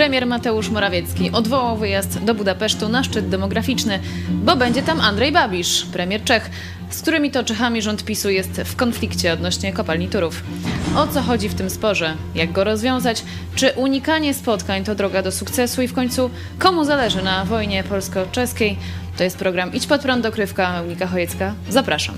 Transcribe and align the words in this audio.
Premier 0.00 0.26
Mateusz 0.26 0.70
Morawiecki 0.70 1.30
odwołał 1.30 1.76
wyjazd 1.76 2.24
do 2.24 2.34
Budapesztu 2.34 2.88
na 2.88 3.04
szczyt 3.04 3.28
demograficzny, 3.28 3.98
bo 4.30 4.56
będzie 4.56 4.82
tam 4.82 5.00
Andrzej 5.00 5.32
Babisz, 5.32 5.86
premier 5.92 6.24
Czech, 6.24 6.50
z 6.90 7.02
którymi 7.02 7.30
to 7.30 7.44
Czechami 7.44 7.82
rząd 7.82 8.04
PiSu 8.04 8.30
jest 8.30 8.50
w 8.50 8.76
konflikcie 8.76 9.32
odnośnie 9.32 9.72
kopalni 9.72 10.08
Turów. 10.08 10.42
O 10.96 11.06
co 11.06 11.22
chodzi 11.22 11.48
w 11.48 11.54
tym 11.54 11.70
sporze? 11.70 12.14
Jak 12.34 12.52
go 12.52 12.64
rozwiązać? 12.64 13.24
Czy 13.54 13.72
unikanie 13.76 14.34
spotkań 14.34 14.84
to 14.84 14.94
droga 14.94 15.22
do 15.22 15.32
sukcesu? 15.32 15.82
I 15.82 15.88
w 15.88 15.94
końcu 15.94 16.30
komu 16.58 16.84
zależy 16.84 17.22
na 17.22 17.44
wojnie 17.44 17.84
polsko-czeskiej? 17.84 18.78
To 19.16 19.24
jest 19.24 19.38
program 19.38 19.72
Idź 19.72 19.86
pod 19.86 20.02
prąd, 20.02 20.22
dokrywka 20.22 20.72
Meunika 20.72 21.06
Chojecka. 21.06 21.54
Zapraszam. 21.68 22.14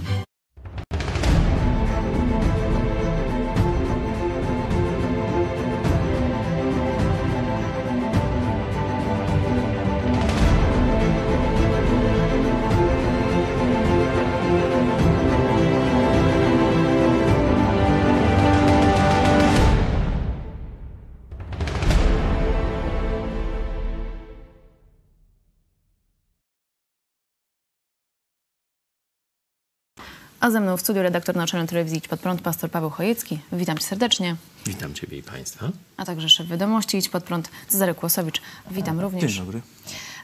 A 30.42 30.50
ze 30.50 30.60
mną 30.60 30.76
w 30.76 30.80
studiu 30.80 31.02
redaktor 31.02 31.36
naczelny 31.36 31.66
telewizji 31.66 31.98
Idź 31.98 32.08
Pod 32.08 32.20
Prąd, 32.20 32.42
pastor 32.42 32.70
Paweł 32.70 32.90
Chojecki. 32.90 33.38
Witam 33.52 33.78
cię 33.78 33.84
serdecznie. 33.84 34.36
Witam 34.66 34.94
Ciebie 34.94 35.18
i 35.18 35.22
Państwa. 35.22 35.68
A 35.96 36.04
także 36.04 36.28
szef 36.28 36.46
wiadomości 36.46 36.96
Idź 36.96 37.08
Pod 37.08 37.24
Prąd, 37.24 37.50
Cezary 37.68 37.94
Kłosowicz. 37.94 38.42
Witam 38.70 39.00
również. 39.00 39.32
Dzień 39.32 39.44
dobry. 39.44 39.60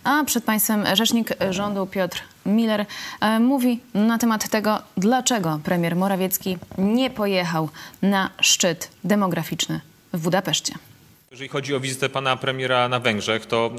A 0.05 0.25
przed 0.25 0.45
Państwem 0.45 0.85
rzecznik 0.97 1.35
rządu 1.51 1.87
Piotr 1.87 2.23
Miller 2.47 2.87
e, 3.21 3.41
mówi 3.41 3.81
na 3.95 4.19
temat 4.19 4.49
tego, 4.49 4.83
dlaczego 4.97 5.61
premier 5.65 5.97
Morawiecki 5.97 6.59
nie 6.79 7.11
pojechał 7.11 7.69
na 8.03 8.31
szczyt 8.41 8.91
demograficzny 9.05 9.81
w 10.13 10.21
Budapeszcie. 10.21 10.75
Jeżeli 11.31 11.49
chodzi 11.49 11.75
o 11.75 11.81
wizytę 11.81 12.09
pana 12.09 12.37
premiera 12.37 12.89
na 12.89 13.01
Węgrzech, 13.01 13.47
to 13.47 13.71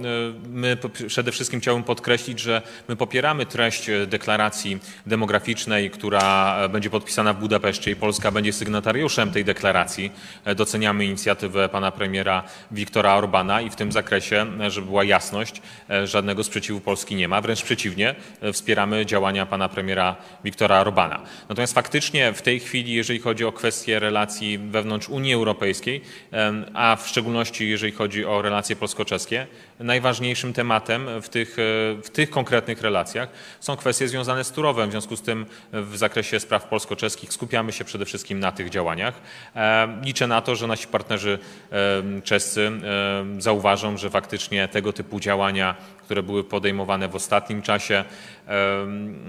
y, 0.45 0.49
my 0.49 0.77
przede 1.07 1.31
wszystkim 1.31 1.59
chciałbym 1.59 1.83
podkreślić, 1.83 2.39
że 2.39 2.61
my 2.87 2.95
popieramy 2.95 3.45
treść 3.45 3.89
y, 3.89 4.07
deklaracji 4.07 4.79
demograficznej, 5.05 5.89
która 5.89 6.57
e, 6.57 6.69
będzie 6.69 6.89
podpisana 6.89 7.33
w 7.33 7.39
Budapeszcie 7.39 7.91
i 7.91 7.95
Polska 7.95 8.31
będzie 8.31 8.53
sygnatariuszem 8.53 9.31
tej 9.31 9.45
deklaracji. 9.45 10.11
E, 10.45 10.55
Doceniamy 10.55 11.05
inicjatywę 11.05 11.69
pana 11.69 11.91
premiera 11.91 12.43
Wiktora 12.71 13.15
Orbana 13.15 13.61
i 13.61 13.69
w 13.69 13.75
tym 13.75 13.91
zakresie, 13.91 14.45
e, 14.61 14.71
żeby 14.71 14.87
była 14.87 15.03
jasność, 15.03 15.61
żadnego 16.03 16.43
sprzeciwu 16.43 16.81
Polski 16.81 17.15
nie 17.15 17.27
ma. 17.27 17.41
Wręcz 17.41 17.61
przeciwnie, 17.63 18.15
wspieramy 18.53 19.05
działania 19.05 19.45
pana 19.45 19.69
premiera 19.69 20.15
Wiktora 20.43 20.81
Orbana. 20.81 21.21
Natomiast 21.49 21.73
faktycznie 21.73 22.33
w 22.33 22.41
tej 22.41 22.59
chwili, 22.59 22.93
jeżeli 22.93 23.19
chodzi 23.19 23.45
o 23.45 23.51
kwestie 23.51 23.99
relacji 23.99 24.57
wewnątrz 24.57 25.09
Unii 25.09 25.33
Europejskiej, 25.33 26.01
a 26.73 26.95
w 26.95 27.07
szczególności 27.07 27.38
jeżeli 27.59 27.91
chodzi 27.91 28.25
o 28.25 28.41
relacje 28.41 28.75
polsko-czeskie, 28.75 29.47
najważniejszym 29.79 30.53
tematem 30.53 31.21
w 31.21 31.29
tych, 31.29 31.59
e, 31.59 32.01
w 32.01 32.09
tych 32.09 32.29
konkretnych 32.29 32.81
relacjach 32.81 33.29
są 33.59 33.75
kwestie 33.75 34.07
związane 34.07 34.43
z 34.43 34.51
Turowem. 34.51 34.89
W 34.89 34.91
związku 34.91 35.15
z 35.15 35.21
tym 35.21 35.45
w 35.73 35.97
zakresie 35.97 36.39
spraw 36.39 36.67
polsko-czeskich 36.67 37.33
skupiamy 37.33 37.71
się 37.71 37.83
przede 37.83 38.05
wszystkim 38.05 38.39
na 38.39 38.51
tych 38.51 38.69
działaniach. 38.69 39.13
E, 39.55 39.99
Liczę 40.03 40.27
na 40.27 40.41
to, 40.41 40.55
że 40.55 40.67
nasi 40.67 40.87
partnerzy 40.87 41.39
em, 41.71 42.21
czescy 42.21 42.71
zauważą, 43.37 43.97
że 43.97 44.09
faktycznie 44.09 44.67
tego 44.67 44.93
typu 44.93 45.19
działania, 45.19 45.75
które 46.09 46.23
były 46.23 46.43
podejmowane 46.43 47.07
w 47.07 47.15
ostatnim 47.15 47.61
czasie, 47.61 48.03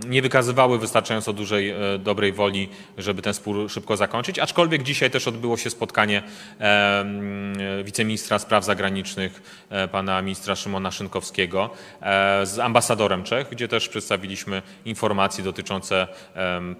nie 0.07 0.23
wykazywały 0.23 0.79
wystarczająco 0.79 1.33
dużej 1.33 1.71
e, 1.71 1.77
dobrej 1.99 2.33
woli, 2.33 2.69
żeby 2.99 3.23
ten 3.23 3.35
spór 3.35 3.71
szybko 3.71 3.97
zakończyć. 3.97 4.39
Aczkolwiek 4.39 4.83
dzisiaj 4.83 5.11
też 5.11 5.29
odbyło 5.29 5.57
się 5.57 5.71
spotkanie 5.71 6.23
em, 6.59 7.85
wiceministra 7.85 8.39
spraw 8.39 8.65
zagranicznych, 8.65 9.43
e, 9.71 9.89
pana 9.89 10.23
ministra 10.23 10.57
Szymona 10.57 10.91
Szynkowskiego 10.91 11.71
e, 12.03 12.47
z 12.47 12.59
ambasadorem 12.59 13.25
Czech, 13.25 13.49
gdzie 13.51 13.69
też 13.69 13.89
przedstawiliśmy 13.89 14.63
informacje 14.85 15.45
dotyczące 15.45 16.09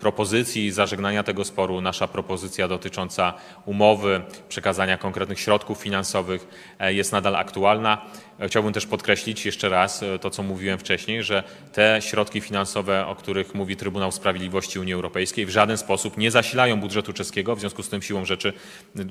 propozycji 0.01 0.71
zażegnania 0.71 1.23
tego 1.23 1.45
sporu. 1.45 1.81
Nasza 1.81 2.09
propozycja 2.09 2.69
dotycząca 2.69 3.35
umowy, 3.65 4.21
przekazania 4.49 4.99
konkretnych 4.99 5.41
środków 5.41 5.79
finansowych 5.79 6.47
jest 6.81 7.13
nadal 7.13 7.37
aktualna. 7.37 8.03
E, 8.41 8.49
Chciałbym 8.49 8.73
też 8.73 8.87
podkreślić 8.87 9.47
jeszcze 9.47 9.69
raz 9.69 10.03
e, 10.03 10.19
to, 10.19 10.31
co 10.31 10.43
mówiłem 10.43 10.79
wcześniej, 10.79 11.23
że 11.23 11.43
te 11.73 11.99
środki 12.03 12.41
finansowe, 12.41 13.07
o 13.07 13.15
których 13.15 13.55
mówi 13.55 13.77
Trybunał 13.77 14.13
Sprawiedliwości 14.13 14.79
Unii 14.79 14.95
Europejskiej, 14.95 15.47
w 15.47 15.51
żaden 15.51 15.79
sposób 15.79 16.17
nie 16.17 16.31
zasilają 16.31 16.81
budżetu 16.81 17.13
czeskiego, 17.13 17.57
w 17.57 17.61
związku 17.61 17.83
z 17.83 17.89
tym 17.89 18.03
siłą 18.03 18.25
rzeczy 18.25 18.53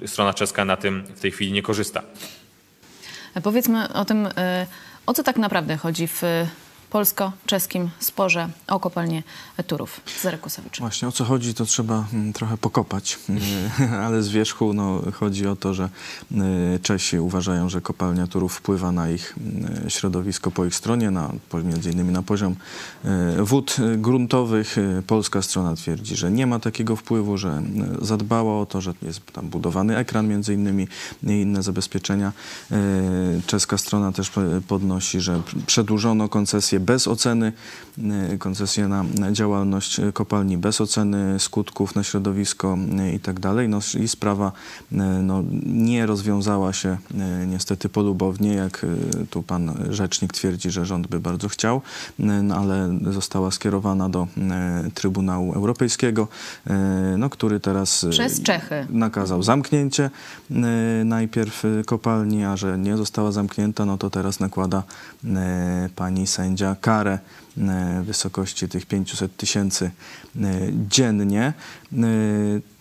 strona 0.05 0.33
czeska 0.33 0.65
na 0.65 0.77
tym 0.77 1.03
w 1.15 1.19
tej 1.19 1.31
chwili 1.31 1.51
nie 1.51 1.61
korzysta. 1.61 2.01
Powiedzmy 3.43 3.93
o 3.93 4.05
tym, 4.05 4.27
e, 4.37 4.67
o 5.05 5.13
co 5.13 5.23
tak 5.23 5.37
naprawdę 5.37 5.77
chodzi 5.77 6.07
w 6.07 6.21
polsko-czeskim 6.89 7.89
sporze 7.99 8.49
o 8.67 8.79
kopalnię 8.79 9.23
Turów. 9.67 10.01
Cezary 10.05 10.37
Kłosowicz. 10.37 10.79
Właśnie 10.79 11.07
o 11.07 11.11
co 11.11 11.25
chodzi, 11.25 11.53
to 11.53 11.65
trzeba 11.65 12.05
mm, 12.13 12.33
trochę 12.33 12.57
pokopać, 12.57 13.19
ale 14.05 14.23
z 14.23 14.29
wierzchu 14.29 14.73
no, 14.73 15.01
chodzi 15.13 15.47
o 15.47 15.55
to, 15.55 15.73
że 15.73 15.89
y, 16.75 16.79
Czesi 16.81 17.19
uważają, 17.19 17.69
że 17.69 17.81
kopalnia 17.81 18.27
Turów 18.27 18.53
wpływa 18.53 18.91
na 18.91 19.09
ich 19.09 19.35
y, 19.87 19.89
środowisko 19.89 20.51
po 20.51 20.65
ich 20.65 20.75
stronie, 20.75 21.11
na, 21.11 21.31
między 21.63 21.91
innymi 21.91 22.13
na 22.13 22.23
poziom 22.23 22.55
y, 23.39 23.43
wód 23.43 23.77
gruntowych. 23.97 24.75
Polska 25.07 25.41
strona 25.41 25.75
twierdzi, 25.75 26.15
że 26.15 26.31
nie 26.31 26.47
ma 26.47 26.59
takiego 26.59 26.95
wpływu, 26.95 27.37
że 27.37 27.61
zadbała 28.01 28.61
o 28.61 28.65
to, 28.65 28.81
że 28.81 28.93
jest 29.01 29.25
tam 29.33 29.49
budowany 29.49 29.97
ekran 29.97 30.27
między 30.27 30.53
innymi 30.53 30.87
i 31.23 31.27
inne 31.27 31.63
zabezpieczenia. 31.63 32.31
Czeska 33.45 33.77
strona 33.77 34.11
też 34.11 34.31
podnosi, 34.67 35.21
że 35.21 35.41
przedłużono 35.65 36.29
koncesję 36.29 36.78
bez 36.79 37.07
oceny, 37.07 37.53
y, 38.33 38.37
koncesję 38.37 38.87
na 38.87 39.31
działalność 39.31 40.01
kopalni 40.13 40.57
bez 40.57 40.81
oceny 40.81 41.39
skutków 41.39 41.95
na 41.95 42.03
środowisko 42.03 42.77
y, 42.99 43.11
i 43.11 43.19
tak 43.19 43.39
dalej. 43.39 43.69
No, 43.69 43.79
I 43.99 44.07
sprawa 44.07 44.51
y, 44.91 44.95
no, 45.23 45.43
nie 45.65 46.05
rozwiązała 46.05 46.73
się 46.73 46.97
niestety 47.47 47.89
polubownie, 47.89 48.53
jak 48.53 48.85
tu 49.29 49.43
pan 49.43 49.73
rzecznik 49.89 50.33
twierdzi, 50.33 50.71
że 50.71 50.85
rząd 50.85 51.07
by 51.07 51.19
bardzo 51.19 51.49
chciał, 51.49 51.81
no, 52.19 52.55
ale 52.55 52.99
została 53.11 53.51
skierowana 53.51 54.09
do 54.09 54.27
Trybunału 54.93 55.53
Europejskiego, 55.53 56.27
no, 57.17 57.29
który 57.29 57.59
teraz 57.59 58.05
Przez 58.09 58.41
Czechy. 58.41 58.87
nakazał 58.89 59.43
zamknięcie 59.43 60.09
najpierw 61.05 61.63
kopalni, 61.85 62.43
a 62.43 62.57
że 62.57 62.77
nie 62.77 62.97
została 62.97 63.31
zamknięta, 63.31 63.85
no 63.85 63.97
to 63.97 64.09
teraz 64.09 64.39
nakłada 64.39 64.83
pani 65.95 66.27
sędzia 66.27 66.68
karę 66.75 67.13
y, 67.57 67.61
w 68.01 68.05
wysokości 68.05 68.69
tych 68.69 68.85
500 68.85 69.37
tysięcy 69.37 69.91
y, 70.35 70.39
dziennie. 70.89 71.53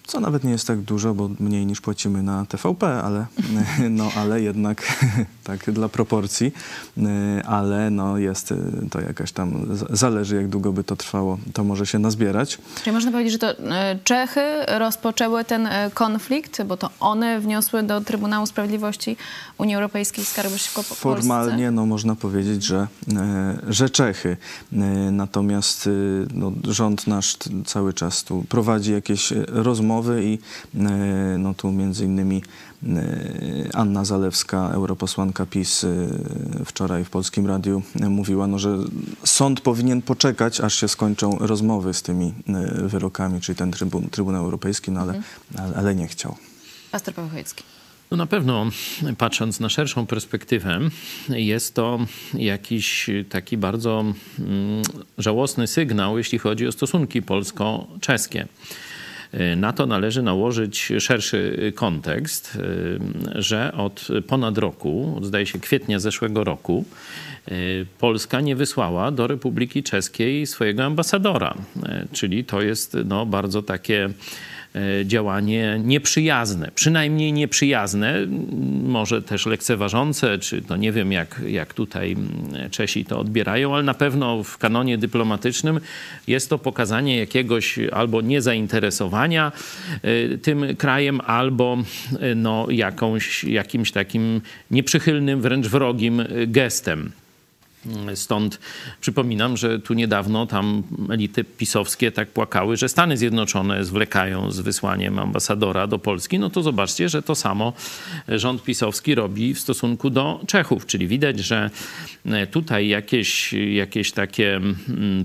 Co 0.08 0.20
nawet 0.20 0.44
nie 0.44 0.50
jest 0.50 0.66
tak 0.66 0.80
dużo, 0.80 1.14
bo 1.14 1.30
mniej 1.40 1.66
niż 1.66 1.80
płacimy 1.80 2.22
na 2.22 2.46
TVP, 2.46 3.02
ale, 3.02 3.26
no, 3.90 4.10
ale 4.16 4.40
jednak 4.40 4.82
tak 5.44 5.70
dla 5.70 5.88
proporcji, 5.88 6.52
y, 6.98 7.00
ale 7.44 7.90
no, 7.90 8.18
jest 8.18 8.52
y, 8.52 8.56
to 8.90 9.00
jakaś 9.00 9.32
tam, 9.32 9.66
zależy 9.90 10.36
jak 10.36 10.48
długo 10.48 10.72
by 10.72 10.84
to 10.84 10.96
trwało, 10.96 11.38
to 11.52 11.64
może 11.64 11.86
się 11.86 11.98
nazbierać. 11.98 12.58
Czyli 12.84 12.94
można 12.94 13.10
powiedzieć, 13.12 13.32
że 13.32 13.38
to 13.38 13.58
e, 13.58 13.98
Czechy 14.04 14.40
rozpoczęły 14.66 15.44
ten 15.44 15.66
e, 15.66 15.90
konflikt, 15.94 16.62
bo 16.62 16.76
to 16.76 16.90
one 17.00 17.40
wniosły 17.40 17.82
do 17.82 18.00
Trybunału 18.00 18.46
Sprawiedliwości 18.46 19.16
Unii 19.58 19.74
Europejskiej 19.74 20.24
skargę 20.24 20.50
przeciwko 20.50 20.82
Po- 20.82 20.94
Formalnie 20.94 21.70
no, 21.70 21.86
można 21.86 22.16
powiedzieć, 22.16 22.64
że, 22.64 22.88
e, 23.16 23.58
że 23.68 23.90
Czechy. 23.90 24.36
E, 24.72 24.76
Natomiast 25.12 25.86
e, 25.86 25.90
no, 26.34 26.52
rząd 26.64 27.06
nasz 27.06 27.36
cały 27.66 27.92
czas 27.92 28.24
tu 28.24 28.44
prowadzi 28.48 28.92
jakieś 28.92 29.32
e, 29.32 29.44
rozmowy 29.98 30.24
i 30.24 30.38
e, 30.74 31.38
no, 31.38 31.54
tu 31.54 31.72
między 31.72 32.04
innymi 32.04 32.42
e, 32.86 32.88
Anna 33.74 34.04
Zalewska, 34.04 34.70
europosłanka 34.72 35.46
PiS, 35.46 35.84
e, 35.84 35.88
wczoraj 36.64 37.04
w 37.04 37.10
Polskim 37.10 37.46
Radiu 37.46 37.82
mówiła, 37.94 38.46
no, 38.46 38.58
że 38.58 38.78
sąd 39.24 39.60
powinien 39.60 40.02
poczekać, 40.02 40.60
aż 40.60 40.74
się 40.74 40.88
skończą 40.88 41.38
rozmowy 41.38 41.94
z 41.94 42.02
tymi 42.02 42.34
wyrokami, 42.82 43.40
czyli 43.40 43.56
ten 43.56 43.70
trybun, 43.70 44.10
Trybunał 44.10 44.44
Europejski, 44.44 44.90
no, 44.90 45.00
ale, 45.00 45.22
ale, 45.58 45.76
ale 45.76 45.94
nie 45.94 46.08
chciał. 46.08 46.36
Pastor 46.90 47.14
Paweł. 47.14 47.30
No 48.10 48.16
na 48.16 48.26
pewno, 48.26 48.70
patrząc 49.18 49.60
na 49.60 49.68
szerszą 49.68 50.06
perspektywę, 50.06 50.80
jest 51.28 51.74
to 51.74 51.98
jakiś 52.34 53.10
taki 53.28 53.56
bardzo 53.56 54.04
mm, 54.38 54.82
żałosny 55.18 55.66
sygnał, 55.66 56.18
jeśli 56.18 56.38
chodzi 56.38 56.66
o 56.66 56.72
stosunki 56.72 57.22
polsko-czeskie. 57.22 58.46
Na 59.56 59.72
to 59.72 59.86
należy 59.86 60.22
nałożyć 60.22 60.92
szerszy 60.98 61.72
kontekst, 61.74 62.58
że 63.34 63.72
od 63.72 64.08
ponad 64.26 64.58
roku, 64.58 65.20
zdaje 65.22 65.46
się 65.46 65.58
kwietnia 65.60 65.98
zeszłego 65.98 66.44
roku, 66.44 66.84
Polska 67.98 68.40
nie 68.40 68.56
wysłała 68.56 69.10
do 69.10 69.26
Republiki 69.26 69.82
Czeskiej 69.82 70.46
swojego 70.46 70.84
ambasadora. 70.84 71.54
Czyli 72.12 72.44
to 72.44 72.62
jest 72.62 72.96
no, 73.04 73.26
bardzo 73.26 73.62
takie 73.62 74.10
działanie 75.04 75.80
nieprzyjazne, 75.84 76.70
przynajmniej 76.74 77.32
nieprzyjazne, 77.32 78.14
może 78.82 79.22
też 79.22 79.46
lekceważące, 79.46 80.38
czy 80.38 80.62
to 80.62 80.76
nie 80.76 80.92
wiem, 80.92 81.12
jak, 81.12 81.40
jak 81.46 81.74
tutaj 81.74 82.16
Czesi 82.70 83.04
to 83.04 83.18
odbierają, 83.18 83.74
ale 83.74 83.82
na 83.82 83.94
pewno 83.94 84.42
w 84.42 84.58
kanonie 84.58 84.98
dyplomatycznym 84.98 85.80
jest 86.26 86.50
to 86.50 86.58
pokazanie 86.58 87.18
jakiegoś 87.18 87.78
albo 87.92 88.20
niezainteresowania 88.20 89.52
e, 90.02 90.38
tym 90.38 90.76
krajem, 90.76 91.20
albo 91.20 91.78
e, 92.20 92.34
no, 92.34 92.66
jakąś, 92.70 93.44
jakimś 93.44 93.92
takim 93.92 94.40
nieprzychylnym, 94.70 95.40
wręcz 95.40 95.66
wrogim 95.66 96.22
gestem. 96.46 97.12
Stąd 98.14 98.58
przypominam, 99.00 99.56
że 99.56 99.78
tu 99.78 99.94
niedawno 99.94 100.46
tam 100.46 100.82
elity 101.10 101.44
pisowskie 101.44 102.12
tak 102.12 102.28
płakały, 102.28 102.76
że 102.76 102.88
Stany 102.88 103.16
Zjednoczone 103.16 103.84
zwlekają 103.84 104.50
z 104.50 104.60
wysłaniem 104.60 105.18
ambasadora 105.18 105.86
do 105.86 105.98
Polski. 105.98 106.38
No 106.38 106.50
to 106.50 106.62
zobaczcie, 106.62 107.08
że 107.08 107.22
to 107.22 107.34
samo 107.34 107.72
rząd 108.28 108.62
pisowski 108.62 109.14
robi 109.14 109.54
w 109.54 109.60
stosunku 109.60 110.10
do 110.10 110.40
Czechów. 110.46 110.86
Czyli 110.86 111.08
widać, 111.08 111.38
że 111.38 111.70
tutaj 112.50 112.88
jakieś, 112.88 113.52
jakieś 113.52 114.12
takie 114.12 114.56
mm, 114.56 115.24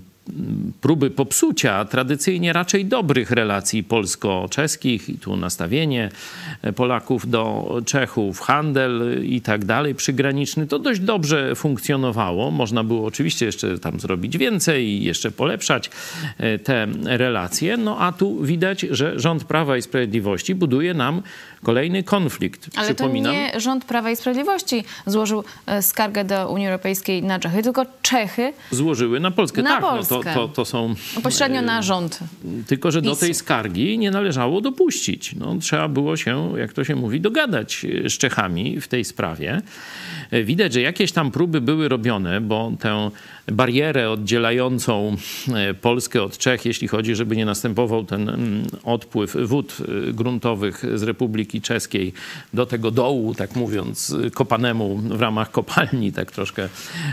próby 0.81 1.09
popsucia 1.09 1.85
tradycyjnie 1.85 2.53
raczej 2.53 2.85
dobrych 2.85 3.31
relacji 3.31 3.83
polsko-czeskich 3.83 5.09
i 5.09 5.17
tu 5.17 5.37
nastawienie 5.37 6.09
Polaków 6.75 7.29
do 7.29 7.75
Czechów, 7.85 8.39
handel 8.39 9.21
i 9.25 9.41
tak 9.41 9.65
dalej 9.65 9.95
przygraniczny, 9.95 10.67
to 10.67 10.79
dość 10.79 10.99
dobrze 10.99 11.55
funkcjonowało. 11.55 12.51
Można 12.51 12.83
było 12.83 13.05
oczywiście 13.05 13.45
jeszcze 13.45 13.79
tam 13.79 13.99
zrobić 13.99 14.37
więcej 14.37 14.85
i 14.85 15.03
jeszcze 15.03 15.31
polepszać 15.31 15.89
e, 16.37 16.59
te 16.59 16.87
relacje. 17.03 17.77
No 17.77 17.99
a 17.99 18.11
tu 18.11 18.43
widać, 18.43 18.81
że 18.81 19.19
rząd 19.19 19.43
Prawa 19.43 19.77
i 19.77 19.81
Sprawiedliwości 19.81 20.55
buduje 20.55 20.93
nam 20.93 21.21
kolejny 21.63 22.03
konflikt. 22.03 22.69
Ale 22.75 22.95
to 22.95 23.07
nie 23.07 23.51
rząd 23.57 23.85
Prawa 23.85 24.11
i 24.11 24.15
Sprawiedliwości 24.15 24.83
złożył 25.05 25.43
e, 25.65 25.81
skargę 25.81 26.23
do 26.23 26.49
Unii 26.49 26.67
Europejskiej 26.67 27.23
na 27.23 27.39
Czechy, 27.39 27.63
tylko 27.63 27.85
Czechy 28.01 28.53
złożyły 28.71 29.19
na 29.19 29.31
Polskę. 29.31 29.61
Na 29.61 29.69
tak, 29.69 29.81
Polskę. 29.81 30.12
No 30.12 30.12
to, 30.13 30.33
to, 30.33 30.47
to 30.47 30.65
są... 30.65 30.95
Pośrednio 31.23 31.61
na 31.61 31.79
e, 31.79 31.83
rząd. 31.83 32.19
Tylko, 32.67 32.91
że 32.91 33.01
do 33.01 33.15
tej 33.15 33.33
skargi 33.33 33.97
nie 33.97 34.11
należało 34.11 34.61
dopuścić. 34.61 35.35
No, 35.35 35.55
trzeba 35.61 35.87
było 35.87 36.17
się, 36.17 36.53
jak 36.57 36.73
to 36.73 36.83
się 36.83 36.95
mówi, 36.95 37.21
dogadać 37.21 37.85
e, 38.05 38.09
z 38.09 38.13
Czechami 38.13 38.81
w 38.81 38.87
tej 38.87 39.05
sprawie. 39.05 39.61
Widać, 40.43 40.73
że 40.73 40.81
jakieś 40.81 41.11
tam 41.11 41.31
próby 41.31 41.61
były 41.61 41.89
robione, 41.89 42.41
bo 42.41 42.71
tę 42.79 43.11
barierę 43.51 44.11
oddzielającą 44.11 45.17
Polskę 45.81 46.23
od 46.23 46.37
Czech, 46.37 46.65
jeśli 46.65 46.87
chodzi, 46.87 47.15
żeby 47.15 47.35
nie 47.35 47.45
następował 47.45 48.05
ten 48.05 48.29
mm, 48.29 48.63
odpływ 48.83 49.37
wód 49.43 49.77
gruntowych 50.13 50.83
z 50.95 51.03
Republiki 51.03 51.61
Czeskiej 51.61 52.13
do 52.53 52.65
tego 52.65 52.91
dołu, 52.91 53.35
tak 53.35 53.55
mówiąc, 53.55 54.15
kopanemu 54.33 54.97
w 54.97 55.21
ramach 55.21 55.51
kopalni, 55.51 56.11
tak 56.11 56.31
troszkę 56.31 56.69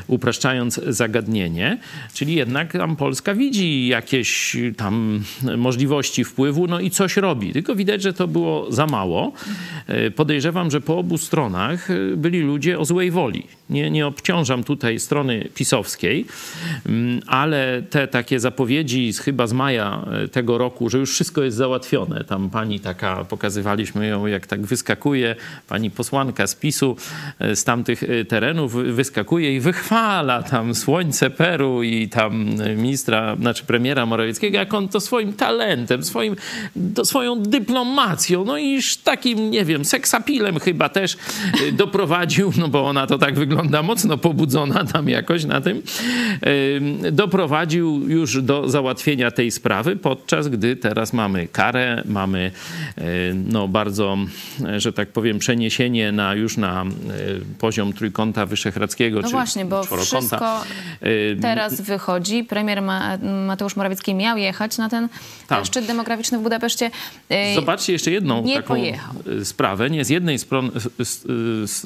upraszczając 0.06 0.80
zagadnienie. 0.86 1.78
Czyli 2.14 2.34
jednak 2.34 2.72
tam 2.72 2.96
Polska 2.96 3.34
widzi 3.34 3.86
jakieś 3.86 4.56
tam 4.76 5.22
możliwości 5.56 6.24
wpływu, 6.24 6.66
no 6.66 6.80
i 6.80 6.90
coś 6.90 7.16
robi. 7.16 7.52
Tylko 7.52 7.74
widać, 7.74 8.02
że 8.02 8.12
to 8.12 8.28
było 8.28 8.72
za 8.72 8.86
mało. 8.86 9.32
Podejrzewam, 10.16 10.70
że 10.70 10.80
po 10.80 10.98
obu 10.98 11.18
stronach 11.18 11.88
byli 12.16 12.40
ludzie 12.40 12.78
o 12.78 12.84
złej 12.84 13.09
woli. 13.10 13.46
Nie, 13.70 13.90
nie 13.90 14.06
obciążam 14.06 14.64
tutaj 14.64 15.00
strony 15.00 15.48
pisowskiej, 15.54 16.26
ale 17.26 17.82
te 17.90 18.08
takie 18.08 18.40
zapowiedzi 18.40 19.12
chyba 19.12 19.46
z 19.46 19.52
maja 19.52 20.04
tego 20.32 20.58
roku, 20.58 20.88
że 20.88 20.98
już 20.98 21.12
wszystko 21.12 21.42
jest 21.42 21.56
załatwione. 21.56 22.24
Tam 22.24 22.50
pani 22.50 22.80
taka, 22.80 23.24
pokazywaliśmy 23.24 24.06
ją 24.06 24.26
jak 24.26 24.46
tak 24.46 24.66
wyskakuje 24.66 25.36
pani 25.68 25.90
posłanka 25.90 26.46
z 26.46 26.54
PiSu 26.54 26.96
e, 27.38 27.56
z 27.56 27.64
tamtych 27.64 28.02
e, 28.02 28.24
terenów, 28.24 28.74
wyskakuje 28.74 29.56
i 29.56 29.60
wychwala 29.60 30.42
tam 30.42 30.74
słońce 30.74 31.30
Peru 31.30 31.82
i 31.82 32.08
tam 32.08 32.46
ministra, 32.76 33.36
znaczy 33.36 33.64
premiera 33.64 34.06
Morawieckiego, 34.06 34.58
jak 34.58 34.74
on 34.74 34.88
to 34.88 35.00
swoim 35.00 35.32
talentem, 35.32 36.04
swoim, 36.04 36.36
to 36.94 37.04
swoją 37.04 37.42
dyplomacją, 37.42 38.44
no 38.44 38.58
i 38.58 38.80
takim, 39.04 39.50
nie 39.50 39.64
wiem, 39.64 39.84
seksapilem 39.84 40.58
chyba 40.58 40.88
też 40.88 41.16
e, 41.68 41.72
doprowadził, 41.72 42.52
no 42.56 42.68
bo 42.68 42.88
ona 42.90 43.06
to 43.06 43.18
tak 43.18 43.34
wygląda 43.34 43.82
mocno 43.82 44.18
pobudzona 44.18 44.84
tam 44.84 45.08
jakoś 45.08 45.44
na 45.44 45.60
tym, 45.60 45.82
doprowadził 47.12 48.08
już 48.08 48.42
do 48.42 48.68
załatwienia 48.68 49.30
tej 49.30 49.50
sprawy, 49.50 49.96
podczas 49.96 50.48
gdy 50.48 50.76
teraz 50.76 51.12
mamy 51.12 51.48
karę, 51.48 52.02
mamy 52.06 52.50
no 53.34 53.68
bardzo 53.68 54.16
że 54.76 54.92
tak 54.92 55.08
powiem, 55.08 55.38
przeniesienie 55.38 56.12
na, 56.12 56.34
już 56.34 56.56
na 56.56 56.82
e, 56.82 56.86
poziom 57.58 57.92
trójkąta 57.92 58.46
wyszehradzkiego. 58.46 59.20
No 59.20 59.28
czy 59.28 59.32
właśnie, 59.32 59.64
bo 59.64 59.84
wszystko 59.84 60.64
teraz 61.40 61.80
wychodzi. 61.80 62.44
Premier 62.44 62.82
Mateusz 63.46 63.76
Morawiecki 63.76 64.14
miał 64.14 64.36
jechać 64.36 64.78
na 64.78 64.88
ten 64.88 65.08
tak. 65.46 65.66
szczyt 65.66 65.86
demograficzny 65.86 66.38
w 66.38 66.42
Budapeszcie. 66.42 66.90
E, 67.28 67.54
Zobaczcie 67.54 67.92
jeszcze 67.92 68.10
jedną 68.10 68.44
taką 68.54 68.68
pojechał. 68.68 69.14
sprawę. 69.44 69.90
Nie 69.90 70.04
z 70.04 70.08
jednej 70.08 70.38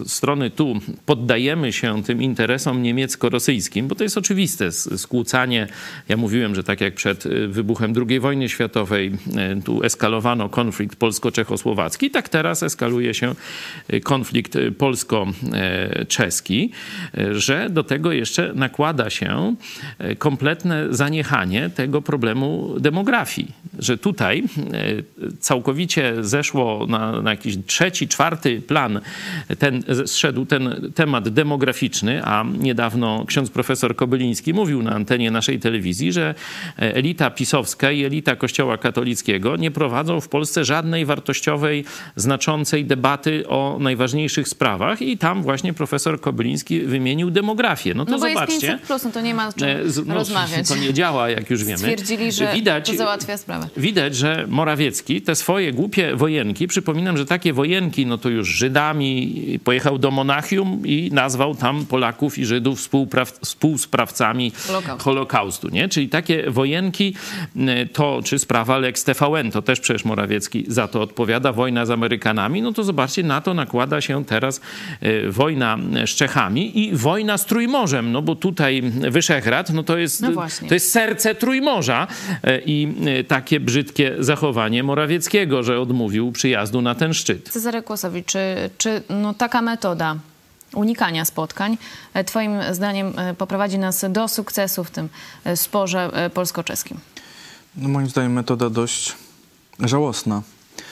strony 0.06 0.50
tu 0.50 0.74
poddajemy 1.06 1.72
się 1.72 2.02
tym 2.02 2.22
interesom 2.22 2.82
niemiecko-rosyjskim, 2.82 3.88
bo 3.88 3.94
to 3.94 4.04
jest 4.04 4.18
oczywiste 4.18 4.72
skłócanie. 4.72 5.66
Ja 6.08 6.16
mówiłem, 6.16 6.54
że 6.54 6.64
tak 6.64 6.80
jak 6.80 6.94
przed 6.94 7.24
wybuchem 7.48 7.92
II 8.08 8.20
wojny 8.20 8.48
światowej 8.48 9.12
tu 9.64 9.84
eskalowano 9.84 10.48
konflikt 10.48 10.96
polsko-czechosłowacki, 10.96 12.10
tak 12.10 12.28
teraz 12.28 12.62
eskaluje 12.62 13.14
się 13.14 13.34
y, 13.92 14.00
konflikt 14.00 14.56
y, 14.56 14.72
polsko-czeski, 14.72 16.70
y, 17.18 17.40
że 17.40 17.70
do 17.70 17.84
tego 17.84 18.12
jeszcze 18.12 18.52
nakłada 18.54 19.10
się 19.10 19.54
kompletne 20.18 20.86
zaniechanie 20.90 21.70
tego 21.70 22.02
problemu 22.02 22.74
demografii. 22.80 23.52
Że 23.78 23.98
tutaj 23.98 24.44
całkowicie 25.40 26.14
zeszło 26.20 26.86
na, 26.86 27.22
na 27.22 27.30
jakiś 27.30 27.56
trzeci, 27.66 28.08
czwarty 28.08 28.62
plan, 28.62 29.00
ten, 29.58 29.82
zszedł 30.06 30.46
ten 30.46 30.92
temat 30.94 31.28
demograficzny, 31.28 32.24
a 32.24 32.44
niedawno 32.58 33.24
ksiądz 33.26 33.50
profesor 33.50 33.96
Kobyliński 33.96 34.54
mówił 34.54 34.82
na 34.82 34.90
antenie 34.90 35.30
naszej 35.30 35.60
telewizji, 35.60 36.12
że 36.12 36.34
elita 36.76 37.30
pisowska 37.30 37.90
i 37.90 38.04
elita 38.04 38.36
kościoła 38.36 38.78
katolickiego 38.78 39.56
nie 39.56 39.70
prowadzą 39.70 40.20
w 40.20 40.28
Polsce 40.28 40.64
żadnej 40.64 41.06
wartościowej 41.06 41.84
znaczącej 42.16 42.84
debaty 42.84 43.48
o 43.48 43.76
najważniejszych 43.80 44.48
sprawach 44.48 45.02
i 45.02 45.18
tam 45.18 45.42
właśnie 45.42 45.72
profesor 45.72 46.20
Kobyliński 46.20 46.80
wymienił 46.80 47.30
demografię. 47.30 47.94
No 47.94 48.04
to 48.04 48.10
no 48.10 48.18
bo 48.18 48.28
zobaczcie. 48.28 48.54
Jest 48.54 48.66
500 48.66 48.86
plus, 48.86 49.04
no 49.04 49.10
to 49.10 49.20
nie 49.20 49.34
ma 49.34 49.52
czym 49.52 49.68
e, 49.68 49.76
no, 50.06 50.14
rozmawiać. 50.14 50.68
To 50.68 50.76
nie 50.76 50.94
działa, 50.94 51.30
jak 51.30 51.50
już 51.50 51.64
wiemy. 51.64 51.78
Stwierdzili, 51.78 52.32
że 52.32 52.52
widać, 52.54 52.86
to 52.86 52.96
załatwia 52.96 53.36
sprawę. 53.36 53.63
Widać, 53.76 54.16
że 54.16 54.44
Morawiecki 54.48 55.22
te 55.22 55.34
swoje 55.34 55.72
głupie 55.72 56.16
wojenki, 56.16 56.68
przypominam, 56.68 57.16
że 57.16 57.26
takie 57.26 57.52
wojenki, 57.52 58.06
no 58.06 58.18
to 58.18 58.28
już 58.28 58.48
Żydami, 58.48 59.34
pojechał 59.64 59.98
do 59.98 60.10
Monachium 60.10 60.82
i 60.84 61.10
nazwał 61.12 61.54
tam 61.54 61.86
Polaków 61.86 62.38
i 62.38 62.44
Żydów 62.44 62.88
współsprawcami 63.42 64.52
Holokaustu. 64.66 65.04
Holokaustu 65.04 65.68
nie? 65.68 65.88
Czyli 65.88 66.08
takie 66.08 66.50
wojenki, 66.50 67.14
to 67.92 68.20
czy 68.24 68.38
sprawa 68.38 68.78
Lex 68.78 69.04
TVN, 69.04 69.50
to 69.50 69.62
też 69.62 69.80
przecież 69.80 70.04
Morawiecki 70.04 70.64
za 70.68 70.88
to 70.88 71.02
odpowiada, 71.02 71.52
wojna 71.52 71.86
z 71.86 71.90
Amerykanami, 71.90 72.62
no 72.62 72.72
to 72.72 72.84
zobaczcie, 72.84 73.22
na 73.22 73.40
to 73.40 73.54
nakłada 73.54 74.00
się 74.00 74.24
teraz 74.24 74.60
e, 75.00 75.30
wojna 75.30 75.78
z 76.06 76.10
Czechami 76.10 76.78
i 76.78 76.96
wojna 76.96 77.38
z 77.38 77.46
Trójmorzem, 77.46 78.12
no 78.12 78.22
bo 78.22 78.36
tutaj 78.36 78.82
Wyszehrad, 79.10 79.70
no 79.70 79.82
to 79.82 79.98
jest, 79.98 80.22
no 80.22 80.28
to 80.68 80.74
jest 80.74 80.90
serce 80.90 81.34
Trójmorza 81.34 82.06
e, 82.42 82.60
i 82.66 82.88
e, 83.06 83.24
takie 83.54 83.64
brzydkie 83.64 84.16
zachowanie 84.18 84.82
Morawieckiego, 84.82 85.62
że 85.62 85.80
odmówił 85.80 86.32
przyjazdu 86.32 86.82
na 86.82 86.94
ten 86.94 87.14
szczyt. 87.14 87.50
Cezary 87.50 87.82
Kłosowicz, 87.82 88.26
czy, 88.26 88.70
czy 88.78 89.02
no, 89.08 89.34
taka 89.34 89.62
metoda 89.62 90.16
unikania 90.74 91.24
spotkań, 91.24 91.78
twoim 92.26 92.50
zdaniem 92.72 93.12
poprowadzi 93.38 93.78
nas 93.78 94.04
do 94.08 94.28
sukcesu 94.28 94.84
w 94.84 94.90
tym 94.90 95.08
sporze 95.54 96.30
polsko-czeskim? 96.34 96.98
No 97.76 97.88
moim 97.88 98.08
zdaniem 98.08 98.32
metoda 98.32 98.70
dość 98.70 99.14
żałosna 99.80 100.42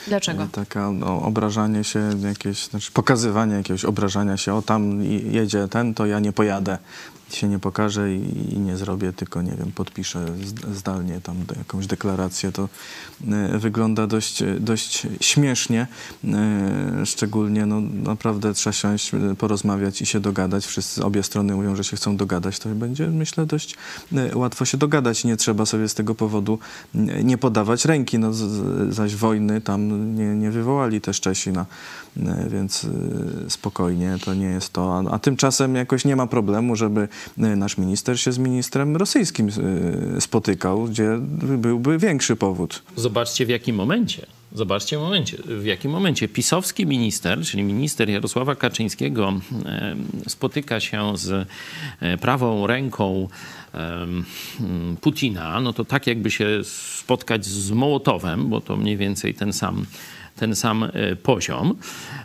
Dlaczego? 0.07 0.43
E, 0.43 0.47
Taka 0.47 0.91
no, 0.91 1.21
obrażanie 1.21 1.83
się, 1.83 2.09
jakieś, 2.23 2.67
znaczy 2.67 2.91
pokazywanie 2.91 3.55
jakiegoś 3.55 3.85
obrażania 3.85 4.37
się, 4.37 4.53
o 4.53 4.61
tam 4.61 5.03
jedzie 5.31 5.67
ten, 5.67 5.93
to 5.93 6.05
ja 6.05 6.19
nie 6.19 6.33
pojadę, 6.33 6.77
się 7.29 7.47
nie 7.47 7.59
pokażę 7.59 8.13
i, 8.15 8.53
i 8.53 8.59
nie 8.59 8.77
zrobię, 8.77 9.13
tylko 9.13 9.41
nie 9.41 9.51
wiem, 9.51 9.71
podpiszę 9.75 10.19
zd- 10.25 10.73
zdalnie 10.73 11.21
tam 11.21 11.35
jakąś 11.57 11.87
deklarację. 11.87 12.51
To 12.51 12.69
e, 13.31 13.59
wygląda 13.59 14.07
dość, 14.07 14.43
dość 14.59 15.07
śmiesznie, 15.21 15.87
e, 16.25 17.05
szczególnie 17.05 17.65
no, 17.65 17.81
naprawdę 18.03 18.53
trzeba 18.53 18.73
e, 19.31 19.35
porozmawiać 19.35 20.01
i 20.01 20.05
się 20.05 20.19
dogadać. 20.19 20.65
Wszyscy, 20.65 21.03
obie 21.05 21.23
strony 21.23 21.55
mówią, 21.55 21.75
że 21.75 21.83
się 21.83 21.97
chcą 21.97 22.17
dogadać, 22.17 22.59
to 22.59 22.69
będzie 22.69 23.07
myślę 23.07 23.45
dość 23.45 23.75
e, 24.15 24.37
łatwo 24.37 24.65
się 24.65 24.77
dogadać. 24.77 25.23
Nie 25.23 25.37
trzeba 25.37 25.65
sobie 25.65 25.89
z 25.89 25.93
tego 25.93 26.15
powodu 26.15 26.59
nie 27.23 27.37
podawać 27.37 27.85
ręki, 27.85 28.19
no, 28.19 28.33
z- 28.33 28.93
zaś 28.95 29.15
wojny 29.15 29.61
tam 29.61 29.92
nie, 29.97 30.25
nie 30.25 30.51
wywołali 30.51 31.01
też 31.01 31.21
Czesi, 31.21 31.51
no, 31.51 31.65
e, 32.17 32.49
więc 32.49 32.85
e, 32.85 33.49
spokojnie, 33.49 34.17
to 34.25 34.33
nie 34.33 34.45
jest 34.45 34.73
to. 34.73 34.97
A, 34.97 35.11
a 35.11 35.19
tymczasem 35.19 35.75
jakoś 35.75 36.05
nie 36.05 36.15
ma 36.15 36.27
problemu, 36.27 36.75
żeby 36.75 37.07
e, 37.37 37.55
nasz 37.55 37.77
minister 37.77 38.19
się 38.19 38.31
z 38.31 38.37
ministrem 38.37 38.97
rosyjskim 38.97 39.49
spotykał, 40.19 40.83
gdzie 40.83 41.17
byłby 41.57 41.97
większy 41.97 42.35
powód. 42.35 42.83
Zobaczcie 42.95 43.45
w 43.45 43.49
jakim 43.49 43.75
momencie. 43.75 44.25
Zobaczcie 44.55 44.97
momencie, 44.97 45.37
w 45.45 45.65
jakim 45.65 45.91
momencie 45.91 46.27
pisowski 46.27 46.85
minister, 46.85 47.41
czyli 47.41 47.63
minister 47.63 48.09
Jarosława 48.09 48.55
Kaczyńskiego, 48.55 49.33
spotyka 50.27 50.79
się 50.79 51.17
z 51.17 51.47
prawą 52.21 52.67
ręką 52.67 53.27
Putina, 55.01 55.59
no 55.61 55.73
to 55.73 55.85
tak 55.85 56.07
jakby 56.07 56.31
się 56.31 56.47
spotkać 56.63 57.45
z 57.45 57.71
Mołotowem, 57.71 58.49
bo 58.49 58.61
to 58.61 58.77
mniej 58.77 58.97
więcej 58.97 59.33
ten 59.33 59.53
sam 59.53 59.85
ten 60.35 60.55
sam 60.55 60.83
e, 60.83 61.15
poziom, 61.15 61.75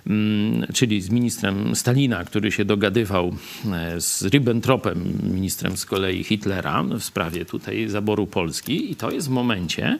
mm, 0.06 0.66
czyli 0.74 1.00
z 1.00 1.10
ministrem 1.10 1.76
Stalina, 1.76 2.24
który 2.24 2.52
się 2.52 2.64
dogadywał 2.64 3.34
e, 3.72 4.00
z 4.00 4.22
Ribbentropem, 4.22 5.18
ministrem 5.22 5.76
z 5.76 5.86
kolei 5.86 6.24
Hitlera 6.24 6.82
w 6.82 7.04
sprawie 7.04 7.44
tutaj 7.44 7.88
zaboru 7.88 8.26
Polski. 8.26 8.92
I 8.92 8.96
to 8.96 9.10
jest 9.10 9.28
w 9.28 9.30
momencie, 9.30 9.98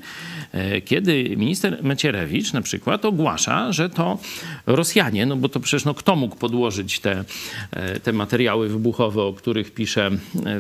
e, 0.53 0.81
kiedy 0.81 1.37
minister 1.37 1.79
Macierewicz 1.83 2.53
na 2.53 2.63
przykład 2.63 3.05
ogłasza, 3.05 3.73
że 3.73 3.91
to 3.91 4.19
Rosjanie, 4.67 5.27
no 5.27 5.37
bo 5.37 5.49
to 5.49 5.61
przecież 5.61 5.85
no, 5.85 5.95
kto 5.95 6.17
mógł 6.17 6.37
podłożyć 6.37 7.01
te, 7.01 7.25
te 8.03 8.13
materiały 8.13 8.69
wybuchowe, 8.69 9.23
o 9.23 9.33
których 9.33 9.75
pisze 9.75 10.11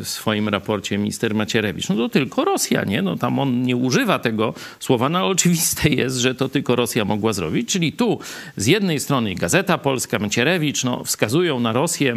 w 0.02 0.09
swoim 0.09 0.49
raporcie 0.49 0.99
minister 0.99 1.35
Macierewicz? 1.35 1.88
No 1.88 1.97
to 1.97 2.09
tylko 2.09 2.45
Rosjanie. 2.45 3.02
No 3.02 3.17
tam 3.17 3.38
on 3.38 3.62
nie 3.62 3.76
używa 3.76 4.19
tego 4.19 4.55
słowa, 4.81 5.09
no 5.09 5.19
ale 5.19 5.28
oczywiste 5.28 5.88
jest, 5.88 6.17
że 6.17 6.35
to 6.35 6.49
tylko 6.49 6.76
Rosja 6.76 7.05
mogła 7.05 7.33
zrobić. 7.38 7.68
Czyli 7.68 7.92
tu 7.92 8.18
z 8.57 8.66
jednej 8.66 9.00
strony 9.00 9.35
Gazeta 9.35 9.78
Polska, 9.78 10.18
Macierewicz 10.18 10.85
no, 10.85 11.04
wskazują 11.04 11.61
na 11.61 11.73
Rosję 11.73 12.16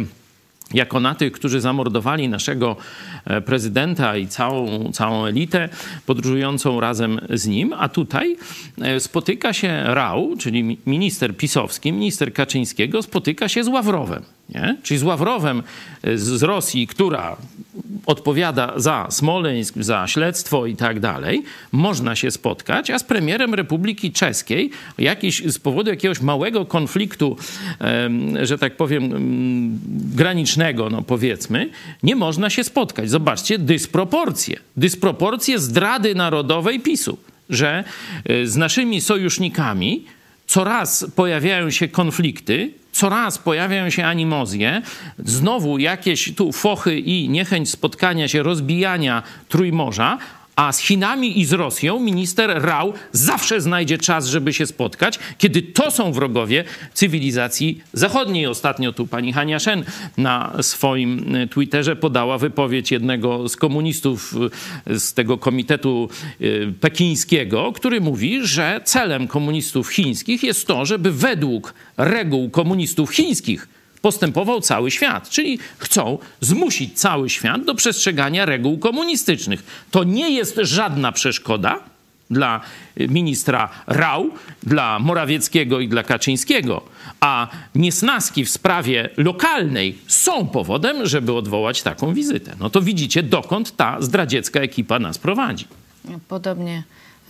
jako 0.74 1.00
na 1.00 1.14
tych, 1.14 1.32
którzy 1.32 1.60
zamordowali 1.60 2.28
naszego 2.28 2.76
e, 3.24 3.40
prezydenta 3.40 4.16
i 4.16 4.26
całą, 4.26 4.92
całą 4.92 5.26
elitę 5.26 5.68
podróżującą 6.06 6.80
razem 6.80 7.20
z 7.30 7.46
nim, 7.46 7.72
a 7.78 7.88
tutaj 7.88 8.36
e, 8.82 9.00
spotyka 9.00 9.52
się 9.52 9.82
Rał, 9.84 10.36
czyli 10.38 10.62
mi- 10.64 10.78
minister 10.86 11.36
pisowski, 11.36 11.92
minister 11.92 12.32
Kaczyńskiego, 12.32 13.02
spotyka 13.02 13.48
się 13.48 13.64
z 13.64 13.68
Ławrowem. 13.68 14.22
Nie? 14.54 14.76
Czyli 14.82 14.98
z 14.98 15.02
Ławrowem 15.02 15.62
e, 16.02 16.18
z, 16.18 16.42
Rosji, 16.42 16.86
która 16.86 17.36
odpowiada 18.06 18.72
za 18.76 19.06
Smoleńsk, 19.10 19.74
za 19.76 20.06
śledztwo 20.06 20.66
i 20.66 20.76
tak 20.76 21.00
dalej, 21.00 21.42
można 21.72 22.16
się 22.16 22.30
spotkać, 22.30 22.90
a 22.90 22.98
z 22.98 23.04
premierem 23.04 23.54
Republiki 23.54 24.12
Czeskiej 24.12 24.70
jakiś, 24.98 25.42
z 25.46 25.58
powodu 25.58 25.90
jakiegoś 25.90 26.20
małego 26.20 26.66
konfliktu, 26.66 27.36
że 28.42 28.58
tak 28.58 28.76
powiem, 28.76 29.04
em, 29.04 29.80
granicznego, 30.14 30.90
no 30.90 31.02
powiedzmy, 31.02 31.70
nie 32.02 32.16
można 32.16 32.50
się 32.50 32.64
spotkać. 32.64 33.10
Zobaczcie, 33.10 33.58
dysproporcje. 33.58 34.56
Dysproporcje 34.76 35.58
zdrady 35.58 36.14
narodowej 36.14 36.80
PiSu, 36.80 37.18
że 37.50 37.84
e, 38.24 38.46
z 38.46 38.56
naszymi 38.56 39.00
sojusznikami 39.00 40.04
coraz 40.46 41.06
pojawiają 41.16 41.70
się 41.70 41.88
konflikty, 41.88 42.81
coraz 42.92 43.38
pojawiają 43.38 43.90
się 43.90 44.06
animozje, 44.06 44.82
znowu 45.18 45.78
jakieś 45.78 46.34
tu 46.34 46.52
fochy 46.52 46.98
i 46.98 47.28
niechęć 47.28 47.70
spotkania 47.70 48.28
się, 48.28 48.42
rozbijania 48.42 49.22
Trójmorza, 49.48 50.18
a 50.56 50.72
z 50.72 50.78
Chinami 50.78 51.40
i 51.40 51.44
z 51.44 51.52
Rosją 51.52 52.00
minister 52.00 52.62
Rał 52.62 52.92
zawsze 53.12 53.60
znajdzie 53.60 53.98
czas, 53.98 54.26
żeby 54.26 54.52
się 54.52 54.66
spotkać, 54.66 55.18
kiedy 55.38 55.62
to 55.62 55.90
są 55.90 56.12
wrogowie 56.12 56.64
cywilizacji 56.94 57.80
zachodniej. 57.92 58.46
Ostatnio 58.46 58.92
tu 58.92 59.06
pani 59.06 59.32
Hania 59.32 59.58
Szen 59.58 59.84
na 60.16 60.52
swoim 60.62 61.36
e, 61.36 61.46
Twitterze 61.46 61.96
podała 61.96 62.38
wypowiedź 62.38 62.90
jednego 62.90 63.48
z 63.48 63.56
komunistów 63.56 64.34
e, 64.86 64.98
z 64.98 65.14
tego 65.14 65.38
komitetu 65.38 66.08
e, 66.40 66.44
pekińskiego, 66.80 67.72
który 67.72 68.00
mówi, 68.00 68.46
że 68.46 68.80
celem 68.84 69.28
komunistów 69.28 69.88
chińskich 69.88 70.42
jest 70.42 70.66
to, 70.66 70.86
żeby 70.86 71.12
według 71.12 71.74
reguł 71.96 72.50
komunistów 72.50 73.10
chińskich 73.10 73.68
postępował 74.02 74.60
cały 74.60 74.90
świat. 74.90 75.30
Czyli 75.30 75.58
chcą 75.78 76.18
zmusić 76.40 77.00
cały 77.00 77.30
świat 77.30 77.64
do 77.64 77.74
przestrzegania 77.74 78.44
reguł 78.44 78.78
komunistycznych. 78.78 79.86
To 79.90 80.04
nie 80.04 80.30
jest 80.30 80.56
żadna 80.62 81.12
przeszkoda 81.12 81.80
dla 82.30 82.60
ministra 82.96 83.68
Rał, 83.86 84.30
dla 84.62 84.98
Morawieckiego 84.98 85.80
i 85.80 85.88
dla 85.88 86.02
Kaczyńskiego, 86.02 86.82
a 87.20 87.48
niesnaski 87.74 88.44
w 88.44 88.50
sprawie 88.50 89.08
lokalnej 89.16 89.98
są 90.06 90.46
powodem, 90.46 91.06
żeby 91.06 91.32
odwołać 91.32 91.82
taką 91.82 92.14
wizytę. 92.14 92.56
No 92.60 92.70
to 92.70 92.82
widzicie, 92.82 93.22
dokąd 93.22 93.76
ta 93.76 94.00
zdradziecka 94.00 94.60
ekipa 94.60 94.98
nas 94.98 95.18
prowadzi. 95.18 95.66
Podobnie 96.28 96.82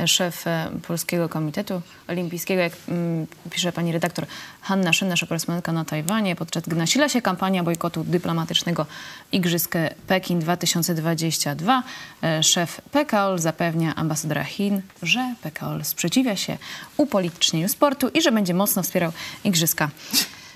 szef 0.07 0.47
e, 0.47 0.71
Polskiego 0.87 1.29
Komitetu 1.29 1.83
Olimpijskiego, 2.09 2.63
jak 2.63 2.73
mm, 2.89 3.27
pisze 3.51 3.73
pani 3.73 3.93
redaktor 3.93 4.27
Hanna 4.61 4.93
Szyn, 4.93 5.09
nasza 5.09 5.27
korespondentka 5.27 5.73
na 5.73 5.85
Tajwanie, 5.85 6.37
podczas 6.37 6.63
gdy 6.63 6.77
nasila 6.77 7.09
się 7.09 7.23
kampania 7.23 7.63
bojkotu 7.63 8.05
dyplomatycznego 8.05 8.87
Igrzysk 9.33 9.75
Pekin 10.07 10.39
2022, 10.39 11.83
e, 12.23 12.43
szef 12.43 12.81
PKOL 12.91 13.39
zapewnia 13.39 13.95
ambasadora 13.95 14.45
Chin, 14.45 14.83
że 15.03 15.35
PKOL 15.43 15.85
sprzeciwia 15.85 16.37
się 16.37 16.59
upolitycznieniu 16.97 17.69
sportu 17.69 18.09
i 18.09 18.23
że 18.23 18.33
będzie 18.33 18.55
mocno 18.55 18.83
wspierał 18.83 19.13
Igrzyska 19.45 19.89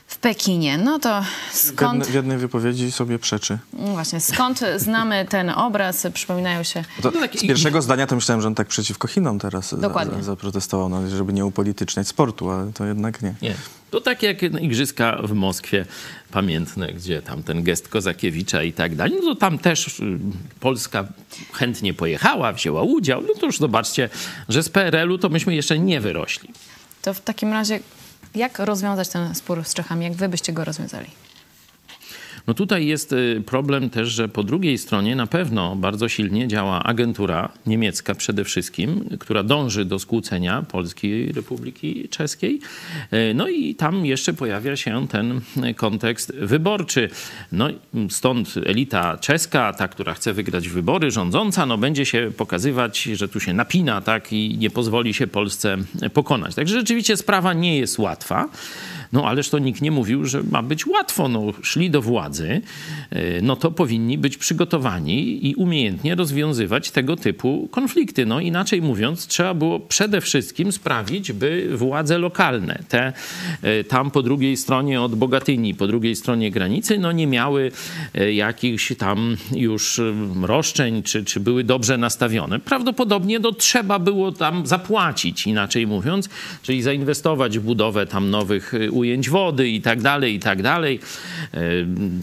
w 0.06 0.18
Pekinie. 0.18 0.78
No 0.78 0.98
to 0.98 1.22
W, 1.52 1.56
skąd... 1.56 1.98
jedne, 1.98 2.12
w 2.12 2.14
jednej 2.14 2.38
wypowiedzi 2.38 2.92
sobie 2.92 3.18
przeczy. 3.18 3.58
No 3.72 3.86
Właśnie, 3.86 4.20
skąd 4.20 4.60
znamy 4.76 5.26
ten 5.28 5.50
obraz? 5.50 6.06
Przypominają 6.14 6.62
się 6.62 6.84
To 7.02 7.10
No 7.10 7.20
tak 7.20 7.36
z 7.36 7.40
pierwszego 7.40 7.82
zdania 7.82 8.06
to 8.06 8.14
myślałem, 8.14 8.42
że 8.42 8.48
on 8.48 8.54
tak 8.54 8.68
przeciwko 8.68 9.08
Chinom 9.08 9.38
teraz 9.38 9.70
za, 9.70 9.76
Dokładnie. 9.76 10.16
za, 10.16 10.22
zaprotestował, 10.22 10.88
no, 10.88 11.08
żeby 11.08 11.32
nie 11.32 11.44
upolityczniać 11.44 12.08
sportu, 12.08 12.50
ale 12.50 12.72
to 12.72 12.84
jednak 12.84 13.22
nie. 13.22 13.34
Nie. 13.42 13.54
To 13.90 14.00
tak 14.00 14.22
jak 14.22 14.42
igrzyska 14.42 15.18
w 15.22 15.32
Moskwie 15.32 15.86
pamiętne, 16.30 16.92
gdzie 16.92 17.22
tam 17.22 17.42
ten 17.42 17.62
gest 17.62 17.88
Kozakiewicza 17.88 18.62
i 18.62 18.72
tak 18.72 18.94
dalej, 18.94 19.12
no 19.22 19.34
to 19.34 19.40
tam 19.40 19.58
też 19.58 20.00
y, 20.00 20.18
Polska 20.60 21.04
chętnie 21.52 21.94
pojechała, 21.94 22.52
wzięła 22.52 22.82
udział. 22.82 23.22
No 23.22 23.34
to 23.40 23.46
już 23.46 23.58
zobaczcie, 23.58 24.08
że 24.48 24.62
z 24.62 24.68
PRL-u 24.68 25.18
to 25.18 25.28
myśmy 25.28 25.54
jeszcze 25.54 25.78
nie 25.78 26.00
wyrośli. 26.00 26.48
To 27.02 27.14
w 27.14 27.20
takim 27.20 27.52
razie, 27.52 27.80
jak 28.36 28.58
rozwiązać 28.58 29.08
ten 29.08 29.34
spór 29.34 29.64
z 29.64 29.74
Czechami? 29.74 30.04
Jak 30.04 30.14
wy 30.14 30.28
byście 30.28 30.52
go 30.52 30.64
rozwiązali? 30.64 31.10
No 32.46 32.54
tutaj 32.54 32.86
jest 32.86 33.12
y, 33.12 33.42
problem 33.46 33.90
też, 33.90 34.08
że 34.08 34.28
po 34.28 34.42
drugiej 34.42 34.78
stronie 34.78 35.16
na 35.16 35.26
pewno 35.26 35.76
bardzo 35.76 36.08
silnie 36.08 36.48
działa 36.48 36.82
agentura 36.82 37.52
niemiecka 37.66 38.14
przede 38.14 38.44
wszystkim, 38.44 39.04
która 39.18 39.42
dąży 39.42 39.84
do 39.84 39.98
skłócenia 39.98 40.62
Polskiej 40.62 41.32
Republiki 41.32 42.08
Czeskiej. 42.08 42.60
Y, 43.12 43.34
No 43.34 43.48
i 43.48 43.74
tam 43.74 44.06
jeszcze 44.06 44.32
pojawia 44.32 44.76
się 44.76 45.08
ten 45.08 45.40
kontekst 45.76 46.32
wyborczy. 46.34 47.08
No 47.52 47.68
stąd 48.10 48.54
elita 48.66 49.16
czeska, 49.16 49.72
ta, 49.72 49.88
która 49.88 50.14
chce 50.14 50.32
wygrać 50.32 50.68
wybory, 50.68 51.10
rządząca, 51.10 51.66
no 51.66 51.78
będzie 51.78 52.06
się 52.06 52.32
pokazywać, 52.36 53.02
że 53.02 53.28
tu 53.28 53.40
się 53.40 53.52
napina, 53.52 54.00
tak, 54.00 54.32
i 54.32 54.58
nie 54.58 54.70
pozwoli 54.70 55.14
się 55.14 55.26
Polsce 55.26 55.76
pokonać. 56.12 56.54
Także 56.54 56.78
rzeczywiście 56.78 57.16
sprawa 57.16 57.52
nie 57.52 57.78
jest 57.78 57.98
łatwa. 57.98 58.48
No 59.12 59.28
ależ 59.28 59.48
to 59.48 59.58
nikt 59.58 59.82
nie 59.82 59.90
mówił, 59.90 60.25
że 60.25 60.42
ma 60.50 60.62
być 60.62 60.86
łatwo. 60.86 61.28
No, 61.28 61.52
szli 61.62 61.90
do 61.90 62.02
władzy, 62.02 62.60
y, 63.12 63.40
no 63.42 63.56
to 63.56 63.70
powinni 63.70 64.18
być 64.18 64.36
przygotowani 64.36 65.46
i 65.48 65.54
umiejętnie 65.54 66.14
rozwiązywać 66.14 66.90
tego 66.90 67.16
typu 67.16 67.68
konflikty. 67.70 68.26
No 68.26 68.40
inaczej 68.40 68.82
mówiąc, 68.82 69.26
trzeba 69.26 69.54
było 69.54 69.80
przede 69.80 70.20
wszystkim 70.20 70.72
sprawić, 70.72 71.32
by 71.32 71.68
władze 71.76 72.18
lokalne, 72.18 72.78
te 72.88 73.12
y, 73.64 73.84
tam 73.84 74.10
po 74.10 74.22
drugiej 74.22 74.56
stronie 74.56 75.00
od 75.00 75.14
Bogatyni, 75.14 75.75
po 75.75 75.86
drugiej 75.86 76.16
stronie 76.16 76.50
granicy, 76.50 76.98
no 76.98 77.12
nie 77.12 77.26
miały 77.26 77.72
y, 78.20 78.32
jakichś 78.32 78.96
tam 78.98 79.36
już 79.52 80.00
roszczeń, 80.42 81.02
czy, 81.02 81.25
czy 81.25 81.40
były 81.40 81.64
dobrze 81.64 81.98
nastawione. 81.98 82.58
Prawdopodobnie 82.60 83.38
no, 83.38 83.52
trzeba 83.52 83.98
było 83.98 84.32
tam 84.32 84.66
zapłacić, 84.66 85.46
inaczej 85.46 85.86
mówiąc, 85.86 86.28
czyli 86.62 86.82
zainwestować 86.82 87.58
w 87.58 87.62
budowę 87.62 88.06
tam 88.06 88.30
nowych 88.30 88.75
ujęć 88.96 89.30
wody 89.30 89.68
i 89.68 89.80
tak 89.80 90.02
dalej, 90.02 90.34
i 90.34 90.40
tak 90.40 90.62
dalej. 90.62 91.00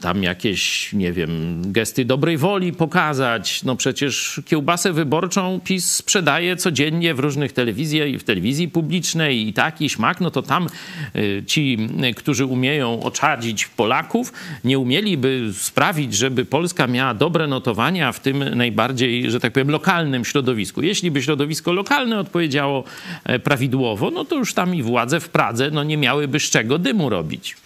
Tam 0.02 0.24
jakieś, 0.24 0.94
nie 0.94 1.12
wiem, 1.12 1.62
gesty 1.72 2.06
dobrej 2.06 2.38
woli 2.38 2.74
pokazać. 2.74 3.64
No 3.64 3.76
przecież 3.76 4.42
kiełbasę 4.46 4.94
wyborczą 4.94 5.60
PiS 5.64 5.92
sprzedaje 5.96 6.56
codziennie 6.56 7.14
w 7.14 7.20
różnych 7.20 7.54
telewizjach 7.54 8.10
i 8.10 8.20
w 8.20 8.24
telewizji 8.24 8.68
publicznej 8.68 9.48
i 9.48 9.54
taki 9.54 9.90
śmak, 9.90 10.22
no 10.22 10.32
to 10.32 10.42
tam 10.42 10.68
y, 11.16 11.44
ci, 11.48 11.90
którzy 12.16 12.46
umieją 12.46 13.04
oczadzić 13.04 13.66
Polaków, 13.68 14.34
nie 14.64 14.80
umieliby 14.80 15.50
sprawić, 15.54 16.14
żeby 16.14 16.46
Polska 16.46 16.88
miała 16.88 17.14
dobre 17.14 17.48
notowania 17.48 18.12
w 18.12 18.20
tym 18.20 18.44
najbardziej, 18.56 19.32
że 19.32 19.40
tak 19.40 19.54
powiem, 19.54 19.70
lokalnym 19.70 20.26
środowisku. 20.26 20.82
Jeśli 20.82 21.12
by 21.12 21.24
środowisko 21.24 21.74
lokalne 21.74 22.20
odpowiedziało 22.20 22.84
e, 23.24 23.40
prawidłowo, 23.40 24.12
no 24.12 24.26
to 24.26 24.36
już 24.36 24.54
tam 24.54 24.76
i 24.76 24.84
władze 24.84 25.20
w 25.20 25.30
Pradze 25.30 25.72
no 25.72 25.84
nie 25.84 25.98
miałyby 25.98 26.40
z 26.40 26.50
czego 26.50 26.63
dymu 26.80 27.10
robić. 27.10 27.58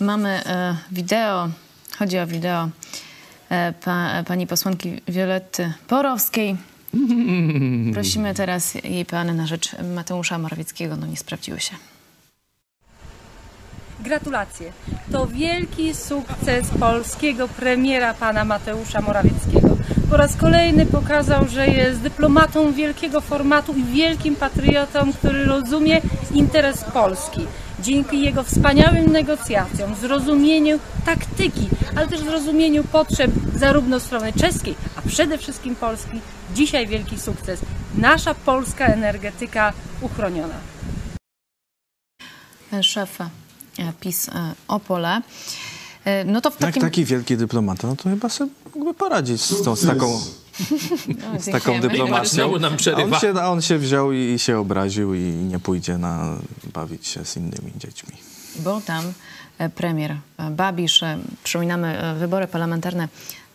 Mamy 0.00 0.28
e, 0.28 0.76
wideo, 0.92 1.48
chodzi 1.98 2.18
o 2.18 2.26
wideo 2.26 2.68
e, 3.50 3.72
pa, 3.72 4.24
pani 4.26 4.46
posłanki 4.46 5.00
Violetty 5.08 5.72
Porowskiej. 5.88 6.56
Prosimy 7.94 8.34
teraz 8.34 8.74
jej 8.74 9.04
plany 9.04 9.34
na 9.34 9.46
rzecz 9.46 9.76
Mateusza 9.94 10.38
Morawieckiego. 10.38 10.96
No 10.96 11.06
nie 11.06 11.16
sprawdziły 11.16 11.60
się. 11.60 11.74
Gratulacje. 14.00 14.72
To 15.12 15.26
wielki 15.26 15.94
sukces 15.94 16.70
polskiego 16.80 17.48
premiera 17.48 18.14
pana 18.14 18.44
Mateusza 18.44 19.00
Morawieckiego. 19.00 19.68
Po 20.10 20.16
raz 20.16 20.36
kolejny 20.36 20.86
pokazał, 20.86 21.48
że 21.48 21.66
jest 21.66 22.00
dyplomatą 22.00 22.72
wielkiego 22.72 23.20
formatu 23.20 23.74
i 23.74 23.84
wielkim 23.84 24.36
patriotą, 24.36 25.12
który 25.12 25.44
rozumie 25.44 26.00
interes 26.34 26.84
Polski. 26.84 27.46
Dzięki 27.82 28.20
jego 28.20 28.42
wspaniałym 28.42 29.12
negocjacjom, 29.12 29.94
zrozumieniu 29.94 30.78
taktyki, 31.06 31.68
ale 31.96 32.08
też 32.08 32.20
zrozumieniu 32.20 32.84
potrzeb 32.84 33.30
zarówno 33.56 34.00
strony 34.00 34.32
czeskiej, 34.32 34.74
a 34.96 35.08
przede 35.08 35.38
wszystkim 35.38 35.76
Polski, 35.76 36.20
dzisiaj 36.54 36.86
wielki 36.86 37.18
sukces. 37.20 37.60
Nasza 37.94 38.34
polska 38.34 38.86
energetyka 38.86 39.72
uchroniona. 40.00 40.54
Szef 42.82 43.20
e, 43.20 43.26
PiS 44.00 44.28
e, 44.28 44.54
Opole. 44.68 45.20
E, 46.04 46.24
No 46.24 46.40
to 46.40 46.50
w 46.50 46.54
Jak 46.60 46.60
takim... 46.60 46.82
taki 46.82 47.04
wielki 47.04 47.36
dyplomata, 47.36 47.88
no 47.88 47.96
to 47.96 48.02
chyba 48.02 48.28
sobie 48.28 48.50
mógłby 48.74 48.94
poradzić 48.94 49.40
z, 49.42 49.62
tą, 49.62 49.76
z 49.76 49.86
taką, 49.86 50.08
No, 50.10 50.20
z 51.38 51.50
taką 51.52 51.80
dyplomacją. 51.80 52.52
On, 52.54 53.14
się, 53.20 53.34
a 53.40 53.50
on 53.50 53.62
się 53.62 53.78
wziął 53.78 54.12
i, 54.12 54.16
i 54.16 54.38
się 54.38 54.58
obraził 54.58 55.14
i 55.14 55.20
nie 55.20 55.58
pójdzie 55.58 55.98
na 55.98 56.36
bawić 56.74 57.06
się 57.06 57.24
z 57.24 57.36
innymi 57.36 57.72
dziećmi. 57.76 58.12
Był 58.56 58.80
tam 58.80 59.12
e, 59.58 59.68
premier 59.68 60.16
e, 60.38 60.50
Babisz. 60.50 61.02
E, 61.02 61.18
Przypominamy, 61.44 62.14
wybory 62.18 62.46
parlamentarne 62.46 63.08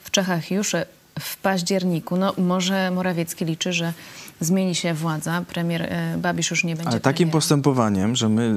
w 0.03 0.11
Czechach 0.11 0.51
już 0.51 0.71
w 1.19 1.37
październiku. 1.37 2.17
No, 2.17 2.33
może 2.37 2.91
Morawiecki 2.91 3.45
liczy, 3.45 3.73
że 3.73 3.93
zmieni 4.39 4.75
się 4.75 4.93
władza. 4.93 5.43
Premier 5.47 5.93
Babisz 6.17 6.51
już 6.51 6.63
nie 6.63 6.75
będzie 6.75 6.89
Ale 6.89 6.99
takim 6.99 7.15
premierem. 7.17 7.31
postępowaniem, 7.31 8.15
że 8.15 8.29
my 8.29 8.55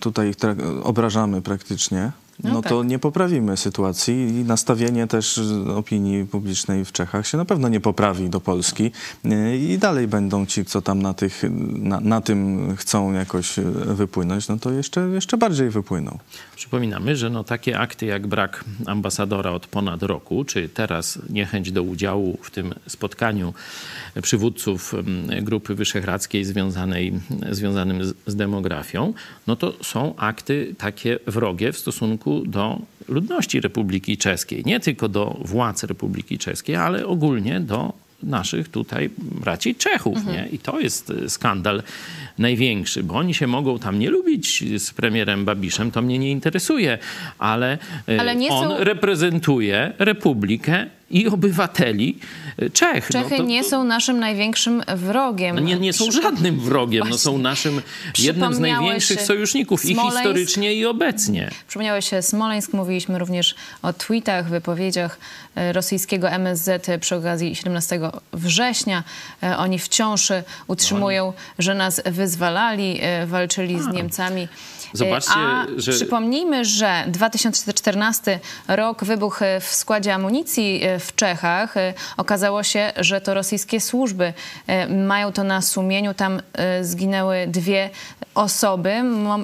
tutaj 0.00 0.34
obrażamy 0.82 1.42
praktycznie, 1.42 2.12
No 2.42 2.52
no, 2.52 2.62
to 2.62 2.78
tak. 2.80 2.88
nie 2.88 2.98
poprawimy 2.98 3.56
sytuacji 3.56 4.14
i 4.14 4.44
nastawienie 4.44 5.06
też 5.06 5.38
y, 5.38 5.74
opinii 5.74 6.24
publicznej 6.24 6.84
w 6.84 6.92
Czechach 6.92 7.26
się 7.26 7.38
na 7.38 7.44
pewno 7.44 7.68
nie 7.68 7.80
poprawi 7.80 8.28
do 8.30 8.40
Polski 8.40 8.90
Y, 9.24 9.56
i 9.56 9.78
dalej 9.78 10.08
będą 10.08 10.46
ci, 10.46 10.64
co 10.64 10.82
tam 10.82 11.02
na, 11.02 11.14
tych, 11.14 11.42
na, 11.78 12.00
na 12.00 12.20
tym 12.20 12.68
chcą 12.76 13.12
jakoś 13.12 13.58
y, 13.58 13.62
wypłynąć, 13.84 14.48
no 14.48 14.56
to 14.56 14.70
jeszcze, 14.70 15.00
jeszcze 15.00 15.36
bardziej 15.36 15.70
wypłyną. 15.70 16.18
Przypominamy, 16.56 17.16
że 17.16 17.30
no 17.30 17.44
takie 17.44 17.78
akty 17.78 18.06
jak 18.06 18.26
brak 18.26 18.64
ambasadora 18.86 19.50
od 19.50 19.66
ponad 19.66 20.02
roku, 20.02 20.44
czy 20.44 20.68
teraz 20.68 21.18
niechęć 21.30 21.72
do 21.72 21.82
udziału 21.82 22.38
w 22.42 22.50
tym 22.50 22.74
spotkaniu 22.86 23.54
przywódców 24.22 24.94
mm, 24.94 25.44
Grupy 25.44 25.74
Wyszehradzkiej 25.74 26.44
związanej, 26.44 27.12
związanym 27.50 28.04
z, 28.04 28.14
z 28.26 28.36
demografią, 28.36 29.14
no 29.46 29.56
to 29.56 29.74
są 29.82 30.14
akty 30.16 30.74
takie 30.78 31.18
wrogie 31.26 31.72
w 31.72 31.78
stosunku 31.78 32.23
do 32.46 32.78
ludności 33.08 33.60
Republiki 33.60 34.16
Czeskiej. 34.16 34.62
Nie 34.66 34.80
tylko 34.80 35.08
do 35.08 35.36
władz 35.44 35.84
Republiki 35.84 36.38
Czeskiej, 36.38 36.76
ale 36.76 37.06
ogólnie 37.06 37.60
do 37.60 37.92
naszych 38.22 38.68
tutaj 38.68 39.10
braci 39.18 39.74
Czechów. 39.74 40.26
Nie? 40.26 40.48
I 40.52 40.58
to 40.58 40.80
jest 40.80 41.10
y, 41.10 41.30
skandal 41.30 41.82
największy, 42.38 43.02
bo 43.02 43.14
oni 43.14 43.34
się 43.34 43.46
mogą 43.46 43.78
tam 43.78 43.98
nie 43.98 44.10
lubić 44.10 44.64
z 44.78 44.90
premierem 44.90 45.44
Babiszem, 45.44 45.90
to 45.90 46.02
mnie 46.02 46.18
nie 46.18 46.30
interesuje, 46.30 46.98
ale, 47.38 47.78
y, 48.08 48.20
Ale 48.20 48.36
nie 48.36 48.48
on 48.48 48.68
są- 48.68 48.84
reprezentuje 48.84 49.92
Republikę 49.98 50.86
i 51.10 51.28
obywateli 51.28 52.18
y, 52.62 52.70
Czech. 52.70 53.10
No 53.14 53.22
Czechy 53.22 53.36
to- 53.36 53.42
nie 53.42 53.64
są 53.64 53.84
naszym 53.84 54.18
największym 54.18 54.82
wrogiem. 54.96 55.54
no 55.56 55.62
nie, 55.62 55.76
nie 55.76 55.92
są 55.92 56.10
żadnym 56.10 56.60
wrogiem, 56.60 57.08
no 57.10 57.18
są 57.18 57.38
naszym 57.38 57.82
jednym 58.18 58.54
z 58.54 58.58
największych 58.58 59.22
sojuszników 59.22 59.84
i 59.84 59.92
Smoleńsk. 59.94 60.16
historycznie 60.16 60.74
i 60.74 60.86
obecnie. 60.86 61.50
Przypomniałeś 61.68 62.10
się 62.10 62.22
Smoleńsk, 62.22 62.72
mówiliśmy 62.72 63.18
również 63.18 63.54
o 63.82 63.92
tweetach, 63.92 64.48
wypowiedziach 64.48 65.18
e, 65.54 65.72
rosyjskiego 65.72 66.30
MSZ 66.30 66.86
przy 67.00 67.16
okazji 67.16 67.56
17 67.56 68.00
września. 68.32 69.02
E, 69.42 69.56
Oni 69.56 69.78
wciąż 69.78 70.30
e, 70.30 70.44
utrzymują, 70.66 71.32
że 71.58 71.74
nas 71.74 72.02
wyzwalali, 72.28 72.98
e, 73.02 73.26
walczyli 73.26 73.82
z 73.82 73.86
Niemcami. 73.86 74.42
E, 74.42 74.48
Zobaczcie, 74.96 75.32
A 75.36 75.66
że- 75.76 75.92
przypomnijmy, 75.92 76.64
że 76.64 77.04
2014 77.08 78.40
rok 78.68 79.04
wybuch 79.04 79.42
e, 79.42 79.60
w 79.60 79.64
składzie 79.74 80.14
amunicji 80.14 80.80
e, 80.82 80.98
w 80.98 81.14
Czechach. 81.14 81.76
E, 81.76 81.94
Okazało 82.16 82.62
się, 82.62 82.92
że 82.96 83.20
to 83.20 83.34
rosyjskie 83.34 83.80
służby 83.80 84.32
e, 84.66 84.88
mają 84.88 85.32
to 85.32 85.44
na 85.44 85.62
sumieniu. 85.62 86.14
Tam 86.14 86.40
e, 86.52 86.84
zginęły 86.84 87.46
dwie 87.48 87.90
osoby. 88.34 88.94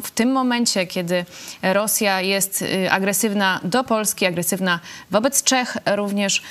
W 0.05 0.11
tym 0.11 0.33
momencie, 0.33 0.87
kiedy 0.87 1.25
Rosja 1.63 2.21
jest 2.21 2.63
e, 2.63 2.91
agresywna 2.93 3.61
do 3.65 3.85
Polski, 3.85 4.27
agresywna 4.27 4.81
wobec 5.11 5.43
Czech 5.43 5.77
również, 5.97 6.43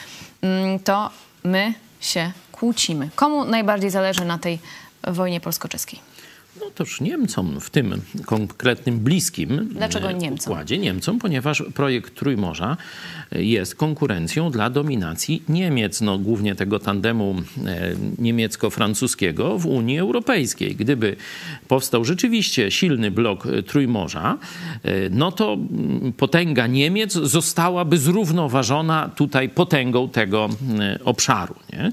mm, 0.41 0.79
to 0.79 1.09
my 1.43 1.73
się 2.01 2.31
kłócimy. 2.51 3.09
Komu 3.15 3.45
najbardziej 3.45 3.89
zależy 3.89 4.25
na 4.25 4.37
tej 4.37 4.59
wojnie 5.07 5.39
polsko-czeskiej? 5.41 5.99
No 6.59 6.71
toż 6.75 7.01
Niemcom 7.01 7.59
w 7.59 7.69
tym 7.69 8.01
konkretnym 8.25 8.99
bliskim 8.99 9.69
Dlaczego 9.73 10.11
Niemcom? 10.11 10.51
układzie 10.53 10.77
Niemcom, 10.77 11.19
ponieważ 11.19 11.63
projekt 11.75 12.15
Trójmorza 12.15 12.77
jest 13.31 13.75
konkurencją 13.75 14.51
dla 14.51 14.69
dominacji 14.69 15.43
Niemiec, 15.49 16.01
no 16.01 16.17
głównie 16.17 16.55
tego 16.55 16.79
tandemu 16.79 17.35
e, 17.65 17.95
niemiecko-francuskiego 18.17 19.57
w 19.59 19.65
Unii 19.65 19.99
Europejskiej. 19.99 20.75
Gdyby 20.75 21.15
powstał 21.67 22.05
rzeczywiście 22.05 22.71
silny 22.71 23.11
blok 23.11 23.45
e, 23.45 23.63
Trójmorza, 23.63 24.37
e, 24.83 25.09
no 25.09 25.31
to 25.31 25.53
mm, 25.53 26.13
potęga 26.13 26.67
Niemiec 26.67 27.13
zostałaby 27.13 27.97
zrównoważona 27.97 29.09
tutaj 29.15 29.49
potęgą 29.49 30.09
tego 30.09 30.49
obszaru. 31.05 31.55
Nie? 31.73 31.91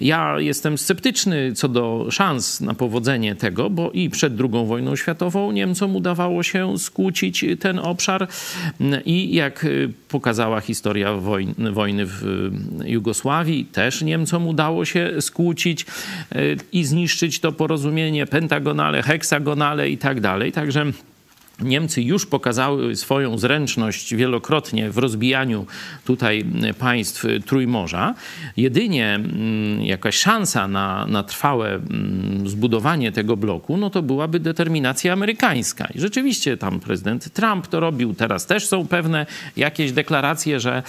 Ja 0.00 0.40
jestem 0.40 0.78
sceptyczny 0.78 1.52
co 1.54 1.68
do 1.68 2.06
szans 2.10 2.60
na 2.60 2.74
powodzenie 2.74 3.34
tego, 3.34 3.70
bo 3.70 3.90
i 3.90 4.10
przed 4.10 4.32
II 4.40 4.66
wojną 4.66 4.96
światową 4.96 5.52
Niemcom 5.52 5.96
udawało 5.96 6.42
się 6.42 6.78
skłócić 6.78 7.44
ten 7.60 7.78
obszar 7.78 8.28
i 9.04 9.34
jak 9.34 9.66
pokazała 10.08 10.60
historia 10.60 10.71
wojny, 11.20 11.72
wojny 11.72 12.06
w 12.06 12.24
y, 12.82 12.90
Jugosławii, 12.90 13.64
też 13.64 14.02
Niemcom 14.02 14.46
udało 14.46 14.84
się 14.84 15.10
skłócić 15.20 15.86
y, 16.36 16.56
i 16.72 16.84
zniszczyć 16.84 17.40
to 17.40 17.52
porozumienie 17.52 18.26
pentagonale, 18.26 19.02
heksagonale 19.02 19.88
i 19.88 19.98
tak 19.98 20.20
dalej. 20.20 20.52
Także 20.52 20.84
Niemcy 21.64 22.02
już 22.02 22.26
pokazały 22.26 22.96
swoją 22.96 23.38
zręczność 23.38 24.14
wielokrotnie 24.14 24.90
w 24.90 24.98
rozbijaniu 24.98 25.66
tutaj 26.04 26.44
państw 26.78 27.24
Trójmorza. 27.46 28.14
Jedynie 28.56 29.20
jakaś 29.80 30.16
szansa 30.16 30.68
na, 30.68 31.06
na 31.06 31.22
trwałe 31.22 31.80
zbudowanie 32.44 33.12
tego 33.12 33.36
bloku, 33.36 33.76
no 33.76 33.90
to 33.90 34.02
byłaby 34.02 34.40
determinacja 34.40 35.12
amerykańska. 35.12 35.88
I 35.94 36.00
rzeczywiście 36.00 36.56
tam 36.56 36.80
prezydent 36.80 37.32
Trump 37.32 37.66
to 37.66 37.80
robił, 37.80 38.14
teraz 38.14 38.46
też 38.46 38.66
są 38.66 38.86
pewne 38.86 39.26
jakieś 39.56 39.92
deklaracje, 39.92 40.60
że, 40.60 40.82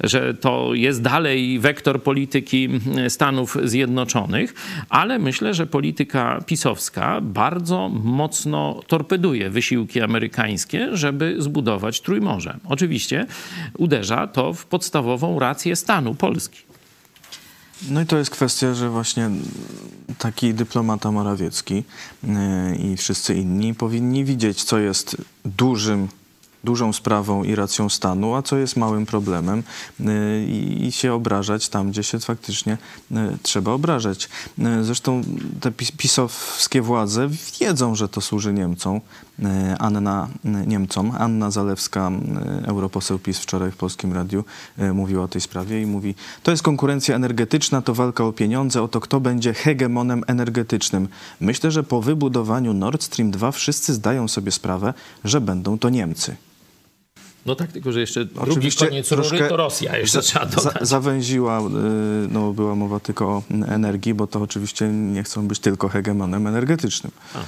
że 0.00 0.34
to 0.34 0.74
jest 0.74 1.02
dalej 1.02 1.58
wektor 1.58 2.02
polityki 2.02 2.68
Stanów 3.08 3.56
Zjednoczonych, 3.64 4.54
ale 4.88 5.18
myślę, 5.18 5.54
że 5.54 5.66
polityka 5.66 6.44
pisowska 6.46 7.20
bardzo 7.20 7.88
mocno 7.88 8.80
torpeduje 8.86 9.50
wysiłki 9.50 10.00
amerykańskie 10.00 10.19
amerykańskie, 10.20 10.96
żeby 10.96 11.36
zbudować 11.38 12.00
Trójmorze. 12.00 12.58
Oczywiście 12.64 13.26
uderza 13.78 14.26
to 14.26 14.54
w 14.54 14.66
podstawową 14.66 15.38
rację 15.38 15.76
stanu 15.76 16.14
Polski. 16.14 16.58
No 17.90 18.00
i 18.00 18.06
to 18.06 18.18
jest 18.18 18.30
kwestia, 18.30 18.74
że 18.74 18.90
właśnie 18.90 19.30
taki 20.18 20.54
dyplomata 20.54 21.10
Morawiecki 21.10 21.84
yy, 22.24 22.32
i 22.76 22.96
wszyscy 22.96 23.34
inni 23.34 23.74
powinni 23.74 24.24
widzieć, 24.24 24.64
co 24.64 24.78
jest 24.78 25.16
dużym 25.44 26.08
dużą 26.64 26.92
sprawą 26.92 27.44
i 27.44 27.54
racją 27.54 27.88
stanu, 27.88 28.34
a 28.34 28.42
co 28.42 28.56
jest 28.56 28.76
małym 28.76 29.06
problemem 29.06 29.62
y, 30.00 30.46
i 30.80 30.92
się 30.92 31.12
obrażać 31.12 31.68
tam, 31.68 31.90
gdzie 31.90 32.02
się 32.02 32.18
faktycznie 32.18 32.78
y, 33.12 33.16
trzeba 33.42 33.72
obrażać. 33.72 34.28
Y, 34.58 34.84
zresztą 34.84 35.22
te 35.60 35.72
pisowskie 35.72 36.82
władze 36.82 37.28
wiedzą, 37.60 37.94
że 37.94 38.08
to 38.08 38.20
służy 38.20 38.52
Niemcom. 38.52 39.00
Anna, 39.78 40.28
Niemcom. 40.66 41.12
Anna 41.18 41.50
Zalewska, 41.50 42.10
europoseł 42.66 43.18
PiS 43.18 43.38
wczoraj 43.38 43.70
w 43.70 43.76
Polskim 43.76 44.12
Radiu 44.12 44.44
mówiła 44.94 45.24
o 45.24 45.28
tej 45.28 45.40
sprawie 45.40 45.82
i 45.82 45.86
mówi, 45.86 46.14
to 46.42 46.50
jest 46.50 46.62
konkurencja 46.62 47.16
energetyczna, 47.16 47.82
to 47.82 47.94
walka 47.94 48.24
o 48.24 48.32
pieniądze, 48.32 48.82
o 48.82 48.88
to 48.88 49.00
kto 49.00 49.20
będzie 49.20 49.54
hegemonem 49.54 50.22
energetycznym. 50.26 51.08
Myślę, 51.40 51.70
że 51.70 51.82
po 51.82 52.02
wybudowaniu 52.02 52.72
Nord 52.72 53.02
Stream 53.02 53.30
2 53.30 53.52
wszyscy 53.52 53.94
zdają 53.94 54.28
sobie 54.28 54.52
sprawę, 54.52 54.94
że 55.24 55.40
będą 55.40 55.78
to 55.78 55.90
Niemcy. 55.90 56.36
No 57.46 57.54
tak, 57.54 57.72
tylko 57.72 57.92
że 57.92 58.00
jeszcze 58.00 58.24
drugi 58.24 58.72
koniec 58.72 59.12
rury 59.12 59.38
to 59.48 59.56
Rosja 59.56 59.98
jeszcze 59.98 60.22
trzeba 60.22 60.46
dodać. 60.46 60.74
Za, 60.80 60.86
zawęziła, 60.86 61.60
no 62.30 62.52
była 62.52 62.74
mowa 62.74 63.00
tylko 63.00 63.26
o 63.26 63.42
energii, 63.68 64.14
bo 64.14 64.26
to 64.26 64.40
oczywiście 64.40 64.88
nie 64.88 65.22
chcą 65.22 65.48
być 65.48 65.58
tylko 65.58 65.88
hegemonem 65.88 66.46
energetycznym. 66.46 67.12
A 67.34 67.38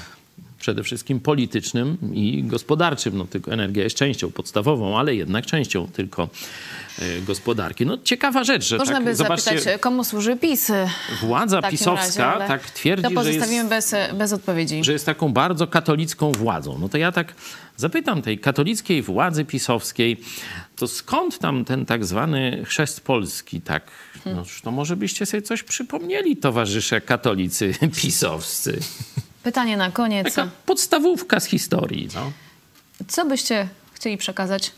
przede 0.63 0.83
wszystkim 0.83 1.21
politycznym 1.21 1.99
i 2.13 2.43
gospodarczym. 2.45 3.19
No, 3.19 3.27
tylko 3.27 3.53
energia 3.53 3.85
jest 3.85 3.97
częścią 3.97 4.31
podstawową, 4.31 4.99
ale 4.99 5.15
jednak 5.15 5.47
częścią 5.47 5.89
tylko 5.89 6.29
e, 6.99 7.21
gospodarki. 7.21 7.87
No 7.87 7.99
ciekawa 8.05 8.45
rzecz, 8.45 8.65
że 8.65 8.79
Można 8.79 8.95
tak, 8.95 9.05
by 9.05 9.15
zapytać, 9.15 9.59
komu 9.81 10.05
służy 10.05 10.37
PiS? 10.37 10.73
Władza 11.21 11.63
pisowska 11.63 12.35
razie, 12.35 12.49
tak 12.49 12.71
twierdzi, 12.71 13.15
że 13.23 13.33
jest, 13.33 13.69
bez, 13.69 13.95
bez 14.15 14.33
odpowiedzi. 14.33 14.85
Że 14.85 14.93
jest 14.93 15.07
taką 15.07 15.33
bardzo 15.33 15.67
katolicką 15.67 16.33
władzą. 16.33 16.79
No 16.79 16.89
to 16.89 16.99
ja 16.99 17.13
tak 17.13 17.35
zapytam 17.77 18.23
tej 18.23 18.39
katolickiej 18.39 19.03
władzy 19.03 19.45
pisowskiej, 19.45 20.21
to 20.77 20.89
skąd 20.89 21.39
tam 21.39 21.65
ten 21.65 21.87
tak 21.87 22.05
zwany 22.05 22.63
chrzest 22.65 23.01
polski? 23.01 23.61
Tak, 23.61 23.91
no, 24.27 24.45
to 24.63 24.71
może 24.71 24.97
byście 24.97 25.27
sobie 25.27 25.43
coś 25.43 25.63
przypomnieli, 25.63 26.37
towarzysze 26.37 27.01
katolicy 27.01 27.75
pisowscy. 28.03 28.81
Pytanie 29.43 29.77
na 29.77 29.91
koniec. 29.91 30.35
Taka 30.35 30.51
podstawówka 30.67 31.41
z 31.41 31.45
historii. 31.45 32.09
No. 32.15 32.33
Co 33.09 33.25
byście 33.27 33.69
chcieli 33.93 34.17
przekazać 34.17 34.73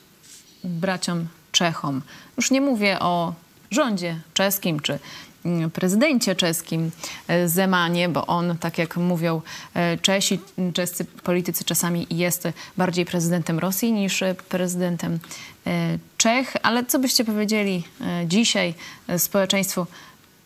braciom 0.64 1.26
Czechom? 1.52 2.02
Już 2.36 2.50
nie 2.50 2.60
mówię 2.60 3.00
o 3.00 3.34
rządzie 3.70 4.20
czeskim 4.34 4.80
czy 4.80 4.98
mm, 5.44 5.70
prezydencie 5.70 6.34
czeskim 6.34 6.90
e, 7.28 7.48
Zemanie, 7.48 8.08
bo 8.08 8.26
on, 8.26 8.58
tak 8.58 8.78
jak 8.78 8.96
mówią 8.96 9.42
e, 9.74 9.98
Czesi, 9.98 10.38
czescy 10.74 11.04
politycy 11.04 11.64
czasami 11.64 12.06
jest 12.10 12.48
bardziej 12.76 13.04
prezydentem 13.04 13.58
Rosji 13.58 13.92
niż 13.92 14.22
prezydentem 14.48 15.18
e, 15.66 15.98
Czech. 16.16 16.56
Ale 16.62 16.84
co 16.84 16.98
byście 16.98 17.24
powiedzieli 17.24 17.84
dzisiaj 18.26 18.74
społeczeństwu 19.18 19.86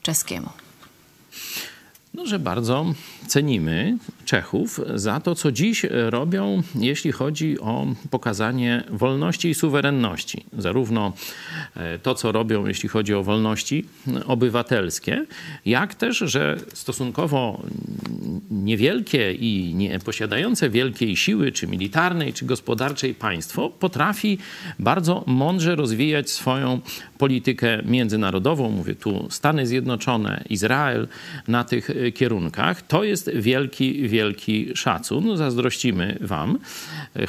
czeskiemu? 0.03 0.49
No, 2.19 2.27
że 2.27 2.39
bardzo 2.39 2.87
cenimy 3.27 3.99
Czechów 4.29 4.81
za 4.95 5.21
to, 5.21 5.35
co 5.35 5.53
dziś 5.53 5.87
robią, 5.91 6.63
jeśli 6.75 7.13
chodzi 7.13 7.61
o 7.61 7.87
pokazanie 8.11 8.85
wolności 8.91 9.49
i 9.49 9.55
suwerenności. 9.55 10.45
Zarówno 10.59 11.13
e, 11.77 11.99
to, 11.99 12.15
co 12.15 12.33
robią, 12.33 12.67
jeśli 12.67 12.89
chodzi 12.89 13.15
o 13.15 13.23
wolności 13.23 13.85
obywatelskie, 14.27 15.27
jak 15.67 15.95
też, 15.95 16.19
że 16.19 16.57
stosunkowo 16.75 17.63
niewielkie 18.51 19.33
i 19.33 19.75
nie 19.75 19.99
posiadające 19.99 20.71
wielkiej 20.71 21.17
siły, 21.17 21.53
czy 21.53 21.67
militarnej, 21.67 22.33
czy 22.33 22.45
gospodarczej 22.45 23.15
państwo 23.15 23.71
potrafi 23.71 24.39
bardzo 24.79 25.25
mądrze 25.27 25.77
rozwijać 25.77 26.31
swoją 26.31 26.81
politykę 27.19 27.83
międzynarodową. 27.85 28.71
Mówię 28.71 28.95
tu 28.95 29.27
Stany 29.31 29.67
Zjednoczone, 29.67 30.45
Izrael 30.51 31.09
na 31.49 31.65
tych 31.65 31.91
kierunkach. 32.15 32.83
To 32.83 33.05
jest 33.05 33.31
wielki, 33.35 34.09
wielki 34.09 34.18
szacun. 34.75 35.37
Zazdrościmy 35.37 36.19
Wam, 36.21 36.59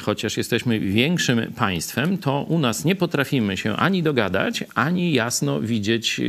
chociaż 0.00 0.36
jesteśmy 0.36 0.80
większym 0.80 1.52
państwem, 1.56 2.18
to 2.18 2.42
u 2.42 2.58
nas 2.58 2.84
nie 2.84 2.96
potrafimy 2.96 3.56
się 3.56 3.76
ani 3.76 4.02
dogadać, 4.02 4.64
ani 4.74 5.12
jasno 5.12 5.60
widzieć 5.60 6.20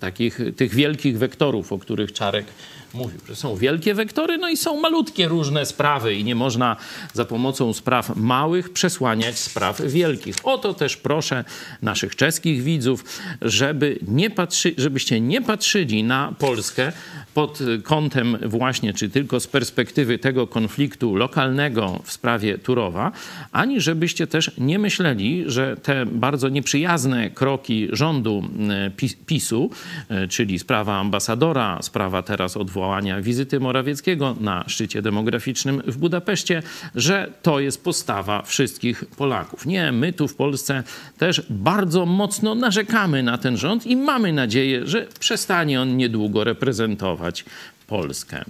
takich 0.00 0.40
tych 0.56 0.74
wielkich 0.74 1.18
wektorów, 1.18 1.72
o 1.72 1.78
których 1.78 2.12
Czarek 2.12 2.46
mówił, 2.94 3.18
że 3.28 3.36
są 3.36 3.56
wielkie 3.56 3.94
wektory, 3.94 4.38
no 4.38 4.48
i 4.48 4.56
są 4.56 4.80
malutkie 4.80 5.28
różne 5.28 5.66
sprawy 5.66 6.14
i 6.14 6.24
nie 6.24 6.34
można 6.34 6.76
za 7.12 7.24
pomocą 7.24 7.72
spraw 7.72 8.16
małych 8.16 8.72
przesłaniać 8.72 9.38
spraw 9.38 9.80
wielkich. 9.80 10.36
O 10.42 10.58
to 10.58 10.74
też 10.74 10.96
proszę 10.96 11.44
naszych 11.82 12.16
czeskich 12.16 12.62
widzów, 12.62 13.04
żeby 13.42 13.98
nie 14.08 14.30
patrzy, 14.30 14.74
żebyście 14.78 15.20
nie 15.20 15.42
patrzyli 15.42 16.04
na 16.04 16.34
Polskę 16.38 16.92
pod 17.34 17.58
kątem 17.82 18.38
właśnie, 18.46 18.94
czy 18.94 19.10
tylko 19.10 19.40
z 19.40 19.46
perspektywy 19.46 20.18
tego 20.18 20.46
konfliktu 20.46 21.16
lokalnego 21.16 22.00
w 22.04 22.12
sprawie 22.12 22.58
Turowa, 22.58 23.12
ani 23.52 23.80
żebyście 23.80 24.26
też 24.26 24.50
nie 24.58 24.78
myśleli, 24.78 25.44
że 25.46 25.76
te 25.76 26.06
bardzo 26.06 26.48
nieprzyjazne 26.48 27.30
kroki 27.30 27.88
rządu 27.92 28.44
e, 28.70 28.90
PiSu, 29.26 29.70
e, 30.08 30.28
czyli 30.28 30.58
sprawa 30.58 30.98
ambasadora, 30.98 31.78
sprawa 31.82 32.22
teraz 32.22 32.56
odwołania 32.56 32.81
wizyty 33.22 33.60
Morawieckiego 33.60 34.36
na 34.40 34.64
szczycie 34.66 35.02
demograficznym 35.02 35.82
w 35.86 35.96
Budapeszcie, 35.96 36.62
że 36.94 37.32
to 37.42 37.60
jest 37.60 37.84
postawa 37.84 38.42
wszystkich 38.42 39.04
Polaków. 39.04 39.66
Nie, 39.66 39.92
my 39.92 40.12
tu 40.12 40.28
w 40.28 40.34
Polsce 40.34 40.82
też 41.18 41.42
bardzo 41.50 42.06
mocno 42.06 42.54
narzekamy 42.54 43.22
na 43.22 43.38
ten 43.38 43.56
rząd 43.56 43.86
i 43.86 43.96
mamy 43.96 44.32
nadzieję, 44.32 44.86
że 44.86 45.06
przestanie 45.20 45.80
on 45.80 45.96
niedługo 45.96 46.44
reprezentować 46.44 47.44
Polskę. 47.86 48.44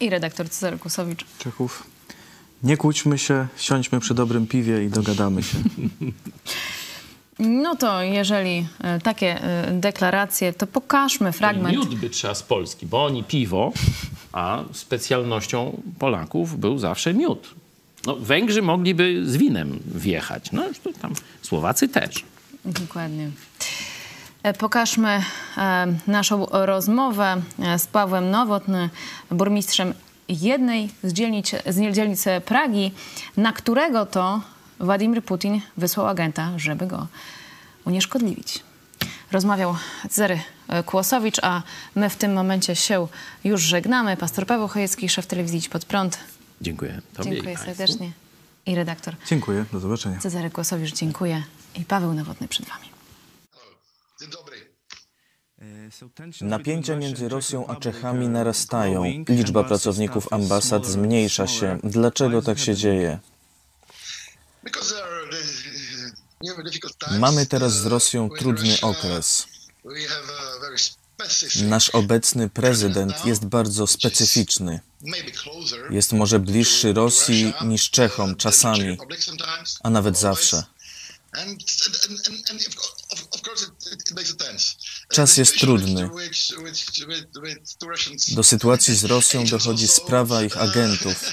I 0.00 0.10
redaktor 0.10 0.48
Cezary 0.48 0.78
Kusowicz. 0.78 1.24
Czechów. 1.38 1.86
Nie 2.62 2.76
kłóćmy 2.76 3.18
się, 3.18 3.46
siądźmy 3.56 4.00
przy 4.00 4.14
dobrym 4.14 4.46
piwie 4.46 4.84
i 4.84 4.88
dogadamy 4.88 5.42
się. 5.42 5.58
No 7.38 7.76
to 7.76 8.02
jeżeli 8.02 8.66
e, 8.80 9.00
takie 9.00 9.42
e, 9.42 9.72
deklaracje, 9.72 10.52
to 10.52 10.66
pokażmy 10.66 11.32
fragment. 11.32 11.76
Miód 11.76 11.94
by 11.94 12.10
trzeba 12.10 12.34
z 12.34 12.42
Polski, 12.42 12.86
bo 12.86 13.04
oni 13.04 13.24
piwo, 13.24 13.72
a 14.32 14.64
specjalnością 14.72 15.82
Polaków 15.98 16.58
był 16.58 16.78
zawsze 16.78 17.14
miód. 17.14 17.54
No, 18.06 18.16
Węgrzy 18.16 18.62
mogliby 18.62 19.22
z 19.26 19.36
winem 19.36 19.78
wjechać, 19.94 20.52
no 20.52 20.62
to 20.84 20.90
tam 21.02 21.12
Słowacy 21.42 21.88
też. 21.88 22.24
Dokładnie. 22.64 23.30
E, 24.42 24.52
pokażmy 24.52 25.22
naszą 26.06 26.46
rozmowę 26.50 27.42
z 27.78 27.86
Pawłem 27.86 28.30
Nowotny, 28.30 28.90
burmistrzem 29.30 29.94
jednej 30.28 30.88
z 31.02 31.12
dzielnic, 31.12 31.50
z 31.66 31.94
dzielnic 31.94 32.24
Pragi, 32.44 32.92
na 33.36 33.52
którego 33.52 34.06
to 34.06 34.40
Władimir 34.82 35.24
Putin 35.24 35.60
wysłał 35.76 36.06
agenta, 36.06 36.52
żeby 36.56 36.86
go 36.86 37.06
unieszkodliwić. 37.84 38.62
Rozmawiał 39.32 39.76
Cery 40.10 40.40
Kłosowicz, 40.86 41.38
a 41.42 41.62
my 41.94 42.10
w 42.10 42.16
tym 42.16 42.32
momencie 42.32 42.76
się 42.76 43.08
już 43.44 43.62
żegnamy. 43.62 44.16
Pastor 44.16 44.46
Paweł 44.46 44.68
Chojecki, 44.68 45.08
szef 45.08 45.26
telewizji 45.26 45.58
Idź 45.58 45.68
Pod 45.68 45.84
Prąd. 45.84 46.18
Dziękuję 46.60 47.02
Tobie 47.14 47.30
Dziękuję 47.30 47.58
serdecznie. 47.58 48.12
I 48.66 48.74
redaktor. 48.74 49.14
Dziękuję, 49.26 49.64
do 49.72 49.80
zobaczenia. 49.80 50.18
Cezary 50.18 50.50
Kłosowicz, 50.50 50.94
dziękuję. 50.94 51.42
I 51.74 51.84
Paweł 51.84 52.14
Nowotny 52.14 52.48
przed 52.48 52.66
Wami. 52.66 52.88
Dzień 54.20 54.30
dobry. 54.30 54.56
Napięcia 56.40 56.96
między 56.96 57.28
Rosją 57.28 57.66
a 57.66 57.76
Czechami 57.76 58.28
narastają. 58.28 59.04
Liczba 59.28 59.64
pracowników 59.64 60.32
ambasad 60.32 60.86
zmniejsza 60.86 61.46
się. 61.46 61.78
Dlaczego 61.84 62.42
tak 62.42 62.58
się 62.58 62.74
dzieje? 62.74 63.18
Mamy 67.18 67.46
teraz 67.46 67.72
z 67.72 67.84
Uh, 67.84 67.92
Rosją 67.92 68.30
trudny 68.38 68.80
okres. 68.80 69.46
Nasz 71.62 71.90
obecny 71.90 72.48
prezydent 72.48 73.24
jest 73.24 73.44
bardzo 73.44 73.86
specyficzny. 73.86 74.80
Jest 75.90 76.12
może 76.12 76.38
bliższy 76.38 76.92
Rosji 76.92 77.52
niż 77.64 77.84
uh, 77.84 77.90
Czechom 77.90 78.36
czasami, 78.36 78.98
a 79.82 79.90
nawet 79.90 80.18
zawsze. 80.18 80.56
Uh, 80.56 81.42
Czas 85.12 85.36
jest 85.36 85.58
trudny. 85.58 86.10
Do 88.28 88.42
sytuacji 88.42 88.96
z 88.96 89.04
Rosją 89.04 89.44
dochodzi 89.56 89.88
sprawa 89.88 90.42
ich 90.42 90.56
uh, 90.56 90.62
agentów. 90.68 91.24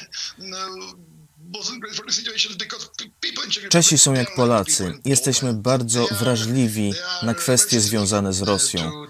Czesi 3.70 3.98
są 3.98 4.14
jak 4.14 4.36
Polacy. 4.36 4.94
Jesteśmy 5.06 5.54
bardzo 5.54 6.08
wrażliwi 6.12 6.94
na 7.24 7.34
kwestie 7.34 7.82
związane 7.82 8.34
z 8.34 8.42
Rosją. 8.42 9.06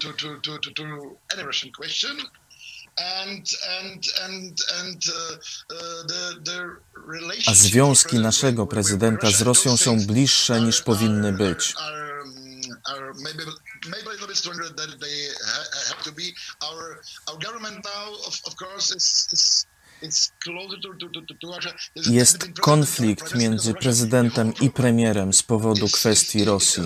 A 7.46 7.54
związki 7.54 8.18
naszego 8.18 8.66
prezydenta 8.66 9.30
z 9.30 9.42
Rosją 9.42 9.76
są 9.76 10.06
bliższe 10.06 10.60
niż 10.60 10.82
powinny 10.82 11.32
być. 11.32 11.74
our 17.28 17.38
government 17.38 17.84
now, 17.84 18.08
of, 18.26 18.40
of 18.46 18.54
course, 18.54 18.96
is, 18.96 19.28
is 19.32 19.66
Jest 21.96 22.48
konflikt 22.60 23.34
między 23.34 23.74
prezydentem 23.74 24.52
i 24.60 24.70
premierem 24.70 25.32
z 25.32 25.42
powodu 25.42 25.88
kwestii 25.88 26.44
Rosji. 26.44 26.82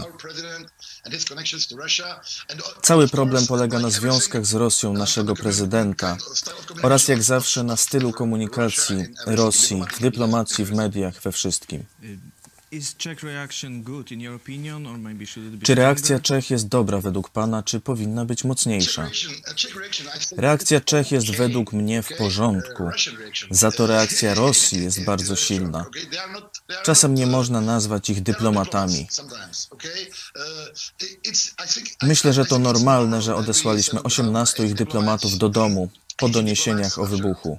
Cały 2.82 3.08
problem 3.08 3.46
polega 3.46 3.78
na 3.78 3.90
związkach 3.90 4.46
z 4.46 4.54
Rosją 4.54 4.92
naszego 4.92 5.34
prezydenta 5.34 6.16
oraz 6.82 7.08
jak 7.08 7.22
zawsze 7.22 7.62
na 7.62 7.76
stylu 7.76 8.12
komunikacji 8.12 9.06
Rosji, 9.26 9.82
w 9.92 10.00
dyplomacji, 10.00 10.64
w 10.64 10.70
media. 10.70 10.94
mediach, 10.94 11.22
we 11.22 11.32
wszystkim. 11.32 11.84
Is 12.70 12.96
Czech 12.96 13.22
reaction 13.22 13.82
good 13.82 14.12
in 14.12 14.20
your 14.20 14.36
opinion, 14.36 14.86
or 14.86 14.98
maybe 14.98 15.26
should 15.26 15.48
it 15.48 15.58
be 15.58 15.66
Czy 15.66 15.74
reakcja? 15.74 16.18
Czech 16.18 16.50
jest 16.50 16.68
dobra 16.68 17.00
według 17.00 17.30
Pana, 17.30 17.62
czy 17.62 17.80
powinna 17.80 18.24
być 18.24 18.44
mocniejsza? 18.44 19.10
Reakcja 20.36 20.80
Czech 20.80 21.12
jest 21.12 21.30
według 21.30 21.72
mnie 21.72 22.02
w 22.02 22.16
porządku. 22.16 22.82
uh, 22.82 23.18
reaction. 23.18 23.48
Za 23.50 23.70
to 23.70 23.86
reakcja 23.86 24.34
Rosji 24.34 24.84
jest 24.84 25.04
bardzo 25.10 25.36
silna. 25.36 25.84
Czasem 26.84 27.14
nie 27.14 27.26
uh, 27.26 27.32
można 27.32 27.60
nazwać 27.60 28.10
ich 28.10 28.22
dyplomatami. 28.22 29.06
Uh, 29.72 29.78
Myślę, 32.02 32.32
że 32.32 32.44
to 32.44 32.58
normalne, 32.58 33.10
normal 33.10 33.22
że 33.22 33.36
odesłaliśmy 33.36 33.98
send 33.98 34.06
18 34.06 34.66
ich 34.66 34.74
dyplomatów 34.74 35.38
do 35.38 35.48
domu 35.48 35.88
po 36.16 36.28
doniesieniach 36.38 36.98
o 36.98 37.06
wybuchu. 37.06 37.58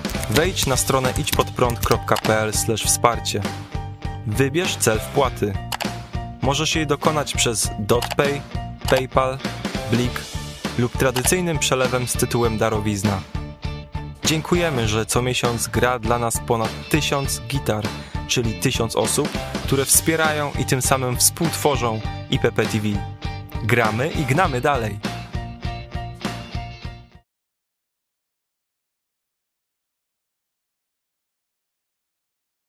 Wejdź 0.35 0.65
na 0.65 0.77
stronę 0.77 1.13
idźpodprąd.pl 1.17 2.51
wsparcie. 2.85 3.41
Wybierz 4.27 4.75
cel 4.75 4.99
wpłaty. 4.99 5.53
Możesz 6.41 6.75
jej 6.75 6.87
dokonać 6.87 7.33
przez 7.33 7.69
DotPay, 7.79 8.41
PayPal, 8.89 9.37
Blik 9.91 10.21
lub 10.77 10.97
tradycyjnym 10.97 11.59
przelewem 11.59 12.07
z 12.07 12.13
tytułem 12.13 12.57
darowizna. 12.57 13.21
Dziękujemy, 14.25 14.87
że 14.87 15.05
co 15.05 15.21
miesiąc 15.21 15.67
gra 15.67 15.99
dla 15.99 16.19
nas 16.19 16.39
ponad 16.47 16.89
tysiąc 16.89 17.41
gitar, 17.47 17.83
czyli 18.27 18.53
tysiąc 18.53 18.95
osób, 18.95 19.29
które 19.63 19.85
wspierają 19.85 20.51
i 20.59 20.65
tym 20.65 20.81
samym 20.81 21.17
współtworzą 21.17 22.01
IPP 22.29 22.65
TV. 22.65 22.87
Gramy 23.63 24.09
i 24.09 24.25
gnamy 24.25 24.61
dalej. 24.61 25.10